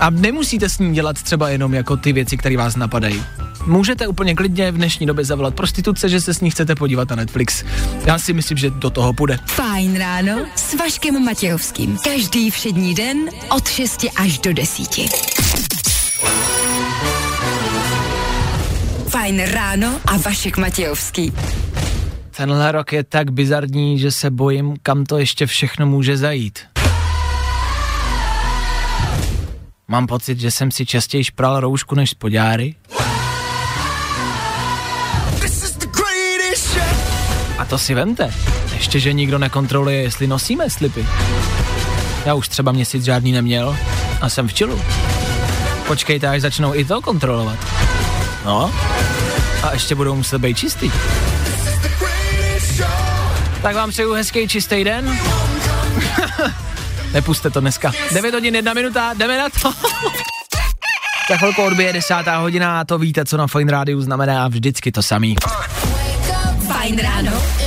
A 0.00 0.10
nemusíte 0.10 0.68
s 0.68 0.78
ním 0.78 0.92
dělat 0.92 1.22
třeba 1.22 1.48
jenom 1.48 1.74
jako 1.74 1.96
ty 1.96 2.12
věci, 2.12 2.36
které 2.36 2.56
vás 2.56 2.76
napadají. 2.76 3.24
Můžete 3.68 4.06
úplně 4.06 4.34
klidně 4.34 4.72
v 4.72 4.76
dnešní 4.76 5.06
době 5.06 5.24
zavolat 5.24 5.54
prostituce, 5.54 6.08
že 6.08 6.20
se 6.20 6.34
s 6.34 6.40
ní 6.40 6.50
chcete 6.50 6.74
podívat 6.74 7.10
na 7.10 7.16
Netflix. 7.16 7.64
Já 8.06 8.18
si 8.18 8.32
myslím, 8.32 8.58
že 8.58 8.70
do 8.70 8.90
toho 8.90 9.12
půjde. 9.12 9.38
Fajn 9.46 9.98
ráno 9.98 10.46
s 10.56 10.74
Vaškem 10.74 11.24
Matějovským. 11.24 11.98
Každý 12.04 12.50
všední 12.50 12.94
den 12.94 13.18
od 13.56 13.68
6 13.68 14.06
až 14.16 14.38
do 14.38 14.52
10. 14.52 14.88
Fajn 19.08 19.42
ráno 19.42 20.00
a 20.06 20.16
Vašek 20.16 20.56
Matějovský. 20.56 21.32
Tenhle 22.36 22.72
rok 22.72 22.92
je 22.92 23.04
tak 23.04 23.30
bizarní, 23.30 23.98
že 23.98 24.12
se 24.12 24.30
bojím, 24.30 24.74
kam 24.82 25.04
to 25.04 25.18
ještě 25.18 25.46
všechno 25.46 25.86
může 25.86 26.16
zajít. 26.16 26.58
Mám 29.88 30.06
pocit, 30.06 30.40
že 30.40 30.50
jsem 30.50 30.70
si 30.70 30.86
častěji 30.86 31.24
špral 31.24 31.60
roušku 31.60 31.94
než 31.94 32.10
spodňáry. 32.10 32.74
To 37.68 37.78
si 37.78 37.94
vemte. 37.94 38.34
Ještě, 38.74 39.00
že 39.00 39.12
nikdo 39.12 39.38
nekontroluje, 39.38 40.02
jestli 40.02 40.26
nosíme 40.26 40.70
slipy. 40.70 41.06
Já 42.24 42.34
už 42.34 42.48
třeba 42.48 42.72
měsíc 42.72 43.04
žádný 43.04 43.32
neměl 43.32 43.76
a 44.20 44.28
jsem 44.28 44.48
v 44.48 44.54
čilu. 44.54 44.82
Počkejte, 45.86 46.28
až 46.28 46.40
začnou 46.40 46.74
i 46.74 46.84
to 46.84 47.00
kontrolovat. 47.00 47.58
No, 48.44 48.72
a 49.62 49.72
ještě 49.72 49.94
budou 49.94 50.14
muset 50.14 50.38
být 50.38 50.58
čistý. 50.58 50.92
Tak 53.62 53.74
vám 53.74 53.90
přeju 53.90 54.12
hezký 54.12 54.48
čistý 54.48 54.84
den. 54.84 55.18
Nepuste 57.12 57.50
to 57.50 57.60
dneska. 57.60 57.92
9 58.12 58.34
hodin, 58.34 58.54
1 58.54 58.74
minuta, 58.74 59.14
jdeme 59.14 59.38
na 59.38 59.48
to. 59.62 59.72
Za 61.30 61.36
chvilku 61.36 61.62
odbije 61.62 61.92
desátá 61.92 62.38
hodina 62.38 62.80
a 62.80 62.84
to 62.84 62.98
víte, 62.98 63.24
co 63.24 63.36
na 63.36 63.46
Fine 63.46 63.72
Rádiu 63.72 64.00
znamená 64.00 64.48
vždycky 64.48 64.92
to 64.92 65.02
samý. 65.02 65.36
Fajn 66.66 66.98
ráno. 66.98 67.57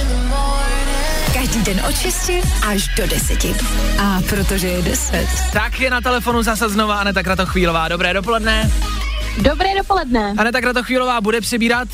Den 1.63 1.81
od 1.89 1.97
6 1.97 2.31
až 2.67 2.87
do 2.97 3.07
10. 3.07 3.45
A 3.99 4.21
protože 4.29 4.67
je 4.67 4.81
10. 4.81 5.27
Tak 5.53 5.79
je 5.79 5.89
na 5.89 6.01
telefonu 6.01 6.43
zase 6.43 6.69
znova 6.69 6.95
Aneta 6.95 7.23
Kratochvílová. 7.23 7.87
Dobré 7.87 8.13
dopoledne. 8.13 8.71
Dobré 9.37 9.69
dopoledne. 9.77 10.33
Aneta 10.37 10.61
Kratochvílová 10.61 11.21
bude 11.21 11.41
přebírat 11.41 11.87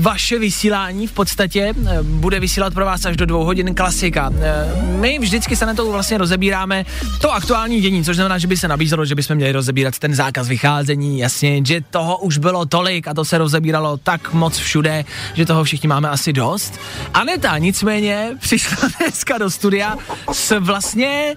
vaše 0.00 0.38
vysílání 0.38 1.06
v 1.06 1.12
podstatě, 1.12 1.74
eh, 1.86 2.02
bude 2.02 2.40
vysílat 2.40 2.74
pro 2.74 2.84
vás 2.84 3.04
až 3.04 3.16
do 3.16 3.26
dvou 3.26 3.44
hodin 3.44 3.74
klasika. 3.74 4.30
Eh, 4.40 4.82
My 4.82 5.18
vždycky 5.18 5.56
se 5.56 5.66
na 5.66 5.74
to 5.74 5.92
vlastně 5.92 6.18
rozebíráme 6.18 6.84
to 7.20 7.32
aktuální 7.32 7.80
dění, 7.80 8.04
což 8.04 8.16
znamená, 8.16 8.38
že 8.38 8.46
by 8.46 8.56
se 8.56 8.68
nabízelo, 8.68 9.04
že 9.04 9.14
bychom 9.14 9.36
měli 9.36 9.52
rozebírat 9.52 9.98
ten 9.98 10.14
zákaz 10.14 10.48
vycházení, 10.48 11.18
jasně, 11.18 11.60
že 11.64 11.80
toho 11.90 12.18
už 12.18 12.38
bylo 12.38 12.66
tolik 12.66 13.08
a 13.08 13.14
to 13.14 13.24
se 13.24 13.38
rozebíralo 13.38 13.96
tak 13.96 14.32
moc 14.32 14.58
všude, 14.58 15.04
že 15.34 15.46
toho 15.46 15.64
všichni 15.64 15.88
máme 15.88 16.08
asi 16.08 16.32
dost. 16.32 16.80
Aneta 17.14 17.58
nicméně 17.58 18.30
přišla 18.40 18.88
dneska 18.98 19.38
do 19.38 19.50
studia 19.50 19.96
s 20.32 20.58
vlastně 20.60 21.36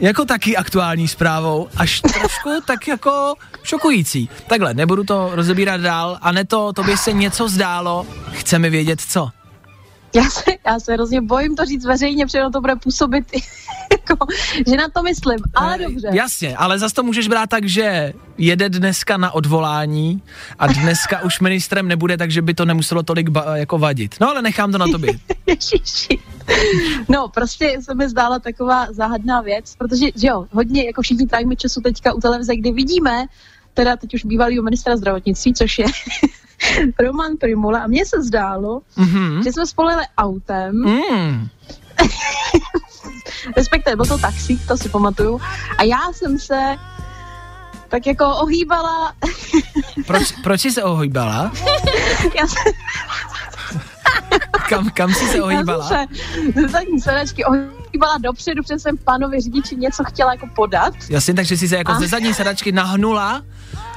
jako 0.00 0.24
taky 0.24 0.56
aktuální 0.56 1.08
zprávou, 1.08 1.68
až 1.76 2.00
trošku 2.00 2.50
tak 2.66 2.88
jako 2.88 3.34
šokující. 3.62 4.28
Takhle, 4.46 4.74
nebudu 4.74 5.04
to 5.04 5.30
rozebírat 5.32 5.80
dál. 5.80 6.18
A 6.22 6.32
ne 6.32 6.44
to, 6.44 6.72
tobě 6.72 6.96
se 6.96 7.12
něco 7.12 7.48
zdálo, 7.48 8.06
chceme 8.32 8.70
vědět 8.70 9.00
co. 9.00 9.30
Já 10.14 10.30
se, 10.30 10.42
já 10.66 10.80
se 10.80 10.92
hrozně 10.92 11.20
bojím 11.20 11.56
to 11.56 11.64
říct 11.64 11.84
veřejně, 11.84 12.26
protože 12.26 12.38
to 12.52 12.60
bude 12.60 12.76
působit, 12.76 13.24
jako, 13.92 14.26
že 14.68 14.76
na 14.76 14.88
to 14.88 15.02
myslím, 15.02 15.38
ale 15.54 15.74
Eh, 15.74 15.78
dobře. 15.88 16.08
Jasně, 16.12 16.56
ale 16.56 16.78
zase 16.78 16.94
to 16.94 17.02
můžeš 17.02 17.28
brát 17.28 17.50
tak, 17.50 17.64
že 17.68 18.12
jede 18.38 18.68
dneska 18.68 19.16
na 19.16 19.30
odvolání 19.30 20.22
a 20.58 20.66
dneska 20.66 21.22
už 21.22 21.40
ministrem 21.40 21.88
nebude, 21.88 22.16
takže 22.16 22.42
by 22.42 22.54
to 22.54 22.64
nemuselo 22.64 23.02
tolik 23.02 23.28
ba- 23.28 23.56
jako 23.56 23.78
vadit. 23.78 24.14
No 24.20 24.28
ale 24.30 24.42
nechám 24.42 24.72
to 24.72 24.78
na 24.78 24.86
tobě. 24.92 25.12
Ježiši. 25.46 26.18
No, 27.08 27.28
prostě 27.28 27.78
se 27.80 27.94
mi 27.94 28.08
zdála 28.08 28.38
taková 28.38 28.86
záhadná 28.92 29.40
věc, 29.40 29.74
protože, 29.78 30.06
že 30.16 30.26
jo, 30.26 30.46
hodně, 30.52 30.84
jako 30.84 31.02
všichni 31.02 31.26
trávíme 31.26 31.56
času 31.56 31.80
teďka 31.80 32.12
u 32.12 32.20
televize, 32.20 32.56
kdy 32.56 32.72
vidíme, 32.72 33.26
teda 33.74 33.96
teď 33.96 34.14
už 34.14 34.24
bývalýho 34.24 34.62
ministra 34.62 34.96
zdravotnictví, 34.96 35.54
což 35.54 35.78
je 35.78 35.86
Roman 37.00 37.36
Primula, 37.36 37.78
a 37.80 37.86
mně 37.86 38.06
se 38.06 38.22
zdálo, 38.22 38.80
Mhm. 38.96 39.42
že 39.42 39.52
jsme 39.52 39.66
spolu 39.66 39.88
jeli 39.88 40.04
autem, 40.18 40.74
Mm. 40.84 41.48
respektive 43.56 43.96
byl 43.96 44.04
to 44.04 44.18
taxík, 44.18 44.66
to 44.68 44.76
si 44.76 44.88
pamatuju, 44.88 45.40
a 45.78 45.82
já 45.82 46.12
jsem 46.12 46.38
se 46.38 46.76
tak 47.88 48.06
jako 48.06 48.24
ohýbala, 48.36 49.12
Proč, 50.06 50.32
proč 50.42 50.60
jsi 50.60 50.70
se 50.72 50.82
ohýbala? 50.82 51.52
já 52.40 52.46
jsem, 52.46 52.72
Kam, 54.70 54.90
kam 54.90 55.14
jsi 55.14 55.26
se 55.26 55.36
já 55.38 55.44
ohýbala? 55.44 55.88
jsem 55.88 56.06
se 56.54 56.60
ze 56.62 56.68
zadní 56.68 57.00
sedačky 57.00 57.44
ohýbala 57.44 58.18
dopředu, 58.20 58.62
protože 58.62 58.78
jsem 58.78 58.98
pánovi 58.98 59.40
řidiči 59.40 59.76
něco 59.76 60.04
chtěla 60.04 60.32
jako 60.32 60.46
podat. 60.56 60.94
Jasně, 61.10 61.34
takže 61.34 61.56
jsi 61.56 61.68
se 61.68 61.76
jako 61.76 61.92
A- 61.92 61.98
ze 62.00 62.06
zadní 62.08 62.34
sedačky 62.34 62.72
nahnula 62.72 63.42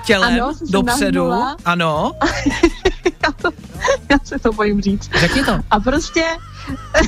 tělem 0.05 0.33
Ano, 0.33 0.53
dopředu. 0.69 1.27
nahnula. 1.29 1.55
Ano, 1.65 2.11
Já, 3.23 3.31
to, 3.31 3.49
já 4.11 4.17
se 4.23 4.39
to 4.39 4.53
bojím 4.53 4.81
říct. 4.81 5.09
řekni 5.15 5.43
to. 5.45 5.59
A 5.71 5.79
prostě 5.79 6.23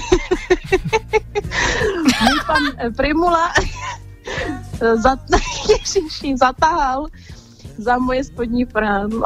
můj 2.21 2.39
pan 2.47 2.93
Primula 2.97 3.53
zat, 4.95 5.19
ježiši, 5.69 6.37
zatahal 6.37 7.05
za 7.77 7.97
moje 7.97 8.23
spodní 8.23 8.65
prádlo. 8.65 9.23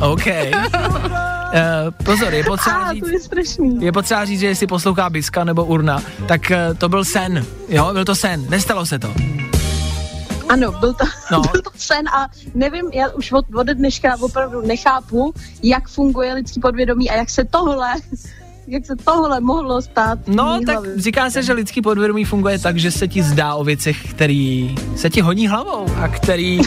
OK. 0.00 0.26
Uh, 0.26 1.90
pozor, 2.04 2.34
je 2.34 2.44
potřeba 2.44 2.92
říct, 2.92 3.28
to 3.28 3.38
je 3.38 3.86
je 3.86 3.92
potřeba 3.92 4.24
říct, 4.24 4.40
že 4.40 4.46
jestli 4.46 4.66
poslouchá 4.66 5.10
Biska 5.10 5.44
nebo 5.44 5.64
Urna, 5.64 6.02
tak 6.28 6.40
uh, 6.50 6.76
to 6.78 6.88
byl 6.88 7.04
sen, 7.04 7.46
jo, 7.68 7.92
byl 7.92 8.04
to 8.04 8.14
sen, 8.14 8.46
nestalo 8.48 8.86
se 8.86 8.98
to. 8.98 9.14
Ano, 10.48 10.72
byl 10.72 10.94
to, 10.94 11.04
no. 11.32 11.40
byl 11.52 11.62
to 11.62 11.70
sen 11.76 12.08
a 12.08 12.28
nevím, 12.54 12.90
já 12.92 13.08
už 13.08 13.32
od, 13.32 13.44
od 13.54 13.66
dneška 13.66 14.16
opravdu 14.20 14.60
nechápu, 14.60 15.34
jak 15.62 15.88
funguje 15.88 16.34
lidský 16.34 16.60
podvědomí 16.60 17.10
a 17.10 17.14
jak 17.14 17.30
se 17.30 17.44
tohle, 17.44 17.94
jak 18.68 18.86
se 18.86 18.96
tohle 19.04 19.40
mohlo 19.40 19.82
stát. 19.82 20.18
No, 20.26 20.60
tak 20.66 20.74
hlavě. 20.74 21.00
říká 21.00 21.30
se, 21.30 21.42
že 21.42 21.52
lidský 21.52 21.82
podvědomí 21.82 22.24
funguje 22.24 22.58
tak, 22.58 22.76
že 22.78 22.90
se 22.90 23.08
ti 23.08 23.22
zdá 23.22 23.54
o 23.54 23.64
věcech, 23.64 24.10
který 24.10 24.74
se 24.96 25.10
ti 25.10 25.20
honí 25.20 25.48
hlavou 25.48 25.86
a 26.02 26.08
který 26.08 26.60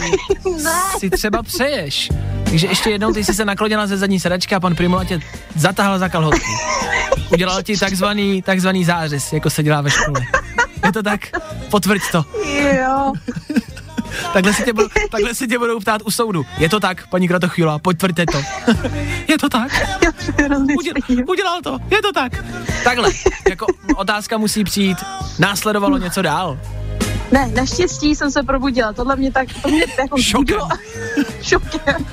si 0.98 1.10
třeba 1.10 1.42
přeješ. 1.42 2.08
Takže 2.44 2.66
ještě 2.66 2.90
jednou 2.90 3.12
ty 3.12 3.24
jsi 3.24 3.34
se 3.34 3.44
naklonila 3.44 3.86
ze 3.86 3.96
zadní 3.96 4.20
sedačky 4.20 4.54
a 4.54 4.60
pan 4.60 4.74
Primula 4.74 5.04
tě 5.04 5.20
zatahal 5.56 5.98
za 5.98 6.08
kalhotky. 6.08 6.50
Udělal 7.32 7.62
ti 7.62 7.76
takzvaný, 7.78 8.42
takzvaný 8.42 8.84
zářez, 8.84 9.32
jako 9.32 9.50
se 9.50 9.62
dělá 9.62 9.80
ve 9.80 9.90
škole. 9.90 10.20
Je 10.86 10.92
to 10.92 11.02
tak? 11.02 11.20
Potvrď 11.70 12.02
to. 12.12 12.24
Jo, 12.76 13.12
Takhle 14.32 14.54
si 14.54 14.64
tě, 14.64 14.72
budou, 14.72 14.88
takhle 15.10 15.34
si 15.34 15.48
tě 15.48 15.58
budou 15.58 15.80
ptát 15.80 16.02
u 16.04 16.10
soudu. 16.10 16.46
Je 16.58 16.68
to 16.68 16.80
tak, 16.80 17.06
paní 17.06 17.28
Kratochvíla, 17.28 17.78
potvrďte 17.78 18.26
to. 18.26 18.42
Je 19.28 19.38
to 19.38 19.48
tak? 19.48 19.72
se 20.20 20.32
Uděl, 20.78 20.94
udělal 21.28 21.60
to, 21.62 21.78
je 21.90 22.02
to 22.02 22.12
tak. 22.12 22.44
Takhle, 22.84 23.10
jako 23.48 23.66
otázka 23.96 24.38
musí 24.38 24.64
přijít, 24.64 24.98
následovalo 25.38 25.98
něco 25.98 26.22
dál. 26.22 26.58
Ne, 27.32 27.46
naštěstí 27.54 28.14
jsem 28.14 28.30
se 28.30 28.42
probudila. 28.42 28.92
Tohle 28.92 29.16
mě 29.16 29.32
tak, 29.32 29.48
to 29.62 29.68
mě 29.68 29.84
jako 29.98 30.18
Šokem. 30.22 30.60
Šokem. 31.42 32.06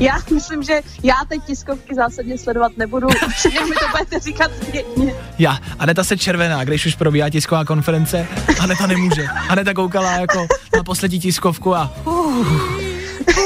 Já 0.00 0.18
myslím, 0.34 0.62
že 0.62 0.80
já 1.02 1.14
teď 1.28 1.44
tiskovky 1.44 1.94
zásadně 1.94 2.38
sledovat 2.38 2.72
nebudu, 2.76 3.08
protože 3.08 3.60
mi 3.60 3.70
to 3.80 3.88
budete 3.90 4.20
říkat 4.20 4.50
zpětně. 4.62 5.14
Já, 5.38 5.58
Aneta 5.78 6.04
se 6.04 6.16
červená, 6.16 6.64
když 6.64 6.86
už 6.86 6.94
probíhá 6.94 7.30
tisková 7.30 7.64
konference, 7.64 8.26
Aneta 8.60 8.86
nemůže. 8.86 9.26
Aneta 9.48 9.74
koukala 9.74 10.12
jako 10.12 10.46
na 10.76 10.82
poslední 10.84 11.20
tiskovku 11.20 11.76
a... 11.76 11.92
Uh, 12.04 12.46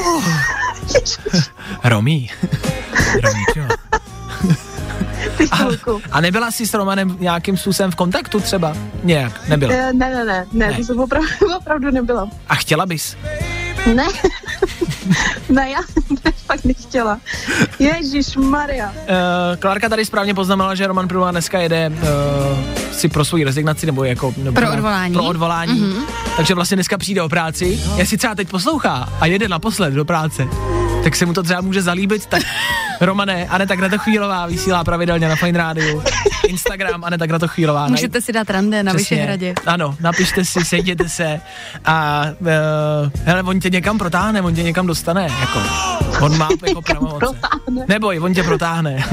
uh. 0.07 0.25
Romí. 1.85 2.31
Romí, 3.23 3.45
čo? 3.55 3.61
Chvilku. 5.57 6.01
A 6.13 6.21
nebyla 6.21 6.51
jsi 6.51 6.67
s 6.67 6.75
Romanem 6.75 7.17
nějakým 7.21 7.57
způsobem 7.57 7.91
v 7.91 7.95
kontaktu 7.97 8.41
třeba? 8.41 8.77
Nějak, 9.05 9.49
nebyla. 9.49 9.73
Ne, 9.73 9.93
ne, 9.93 10.11
ne, 10.11 10.25
ne, 10.25 10.47
ne, 10.53 10.67
Ne. 10.71 10.77
to 10.77 10.85
jsem 10.85 11.01
opravdu, 11.01 11.29
opravdu 11.59 11.91
nebyla. 11.91 12.29
A 12.49 12.55
chtěla 12.55 12.87
bys? 12.87 13.17
Ne, 13.95 14.07
ne, 15.49 15.71
já 15.71 15.79
ne, 16.25 16.33
fakt 16.47 16.65
nechtěla. 16.65 17.19
Ježíš 17.79 18.37
Maria. 18.37 18.87
Uh, 18.91 18.95
Klárka 19.59 19.89
tady 19.89 20.05
správně 20.05 20.35
poznamenala, 20.35 20.75
že 20.75 20.87
Roman 20.87 21.09
Prula 21.09 21.31
dneska 21.31 21.59
jede 21.59 21.89
uh, 21.91 21.99
si 22.93 23.09
pro 23.09 23.25
svoji 23.25 23.45
rezignaci 23.45 23.87
nebo 23.87 24.05
jako... 24.05 24.35
Nebo 24.37 24.55
Pro 24.55 24.67
na- 24.67 24.73
odvolání. 24.73 25.13
Pro 25.15 25.25
odvolání. 25.25 25.81
Mhm. 25.81 25.91
Mm-hmm. 25.93 26.05
Takže 26.37 26.55
vlastně 26.55 26.75
dneska 26.77 26.99
přijde 26.99 27.23
o 27.23 27.29
práci. 27.29 27.81
Jestli 27.97 28.17
třeba 28.17 28.35
teď 28.35 28.49
poslouchá 28.49 29.09
a 29.21 29.27
jede 29.27 29.49
naposled 29.49 29.95
do 29.95 30.05
práce, 30.05 30.49
tak 31.05 31.17
se 31.17 31.27
mu 31.27 31.33
to 31.33 31.43
třeba 31.43 31.61
může 31.61 31.83
zalíbit, 31.83 32.27
tak 32.27 32.43
Romane, 33.01 33.47
Aneta 33.49 33.77
Kratochvílová 33.77 34.47
vysílá 34.47 34.85
pravidelně 34.85 35.29
na 35.29 35.37
Fine 35.37 35.59
Radio. 35.59 36.03
Instagram 36.47 37.05
Aneta 37.05 37.27
Kratochvílová. 37.27 37.81
Najít- 37.87 37.91
Můžete 37.91 38.21
si 38.21 38.33
dát 38.33 38.51
rande 38.51 38.83
na 38.83 38.95
Přesně. 38.95 39.17
Vyšehradě. 39.17 39.55
Ano, 39.67 39.97
napište 40.01 40.45
si, 40.45 40.65
sejděte 40.65 41.09
se 41.09 41.41
a 41.85 42.25
uh, 42.41 42.47
hele, 43.25 43.43
on 43.43 43.61
tě 43.61 43.71
někam 43.79 43.99
protáhne, 43.99 44.43
on 44.43 44.55
tě 44.55 44.63
někam 44.63 44.87
dostane, 44.87 45.29
jako. 45.41 45.63
On 46.25 46.39
má 46.39 46.49
jako 46.67 46.83
pravomoce. 46.83 47.27
Neboj, 47.89 48.21
on 48.21 48.35
tě 48.35 48.43
protáhne. 48.43 49.05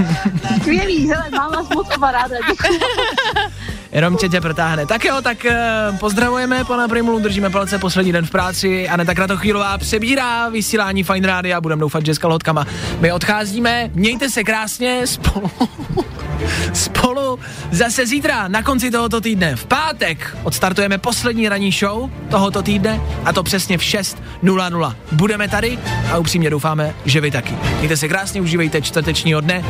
Skvělý, 0.61 1.09
hele, 1.09 1.29
mám 1.31 1.51
vás 1.51 1.69
moc 1.69 1.87
ráda. 2.11 2.35
Romče 3.95 4.29
tě 4.29 4.41
protáhne. 4.41 4.85
Tak 4.85 5.05
jo, 5.05 5.21
tak 5.21 5.45
uh, 5.45 5.97
pozdravujeme 5.97 6.63
pana 6.63 6.87
Primulu, 6.87 7.19
držíme 7.19 7.49
palce 7.49 7.79
poslední 7.79 8.11
den 8.11 8.25
v 8.25 8.31
práci. 8.31 8.89
Aneta 8.89 9.13
Kratochvílová 9.13 9.77
přebírá 9.77 10.49
vysílání 10.49 11.03
Fine 11.03 11.27
Radio 11.27 11.57
a 11.57 11.61
budeme 11.61 11.79
doufat, 11.79 12.05
že 12.05 12.15
s 12.15 12.17
kalhotkama. 12.17 12.65
My 12.99 13.11
odcházíme, 13.11 13.89
mějte 13.93 14.29
se 14.29 14.43
krásně 14.43 15.07
spolu. 15.07 15.51
spolu 16.73 17.39
zase 17.71 18.05
zítra 18.05 18.47
na 18.47 18.63
konci 18.63 18.91
tohoto 18.91 19.21
týdne. 19.21 19.55
V 19.55 19.65
pátek 19.65 20.37
odstartujeme 20.43 20.97
poslední 20.97 21.49
ranní 21.49 21.71
show 21.71 22.09
tohoto 22.29 22.61
týdne 22.61 23.01
a 23.25 23.33
to 23.33 23.43
přesně 23.43 23.77
v 23.77 23.81
6.00. 23.81 24.95
Budeme 25.11 25.47
tady 25.47 25.79
a 26.11 26.17
upřímně 26.17 26.49
doufáme, 26.49 26.93
že 27.05 27.21
vy 27.21 27.31
taky. 27.31 27.53
Mějte 27.77 27.97
se 27.97 28.07
krásně, 28.07 28.41
užívejte 28.41 28.81
čtvrtečního 28.81 29.41
dne 29.41 29.65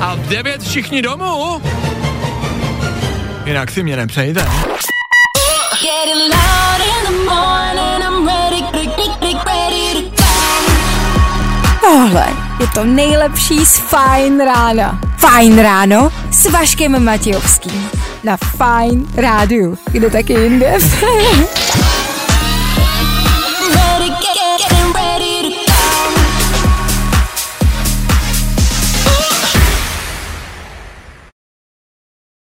a 0.00 0.14
v 0.14 0.28
9 0.28 0.62
všichni 0.62 1.02
domů. 1.02 1.62
Jinak 3.52 3.70
si 3.70 3.82
mě 3.82 3.96
nepřejte. 3.96 4.46
Tohle 11.80 12.26
je 12.60 12.66
to 12.74 12.84
nejlepší 12.84 13.66
z 13.66 13.76
Fajn 13.78 14.40
rána. 14.40 15.00
Fajn 15.16 15.58
ráno 15.58 16.12
s 16.30 16.50
Vaškem 16.50 17.04
Matějovským. 17.04 17.90
Na 18.24 18.36
Fajn 18.36 19.06
rádiu. 19.16 19.78
Kde 19.92 20.10
taky 20.10 20.32
jinde? 20.32 20.74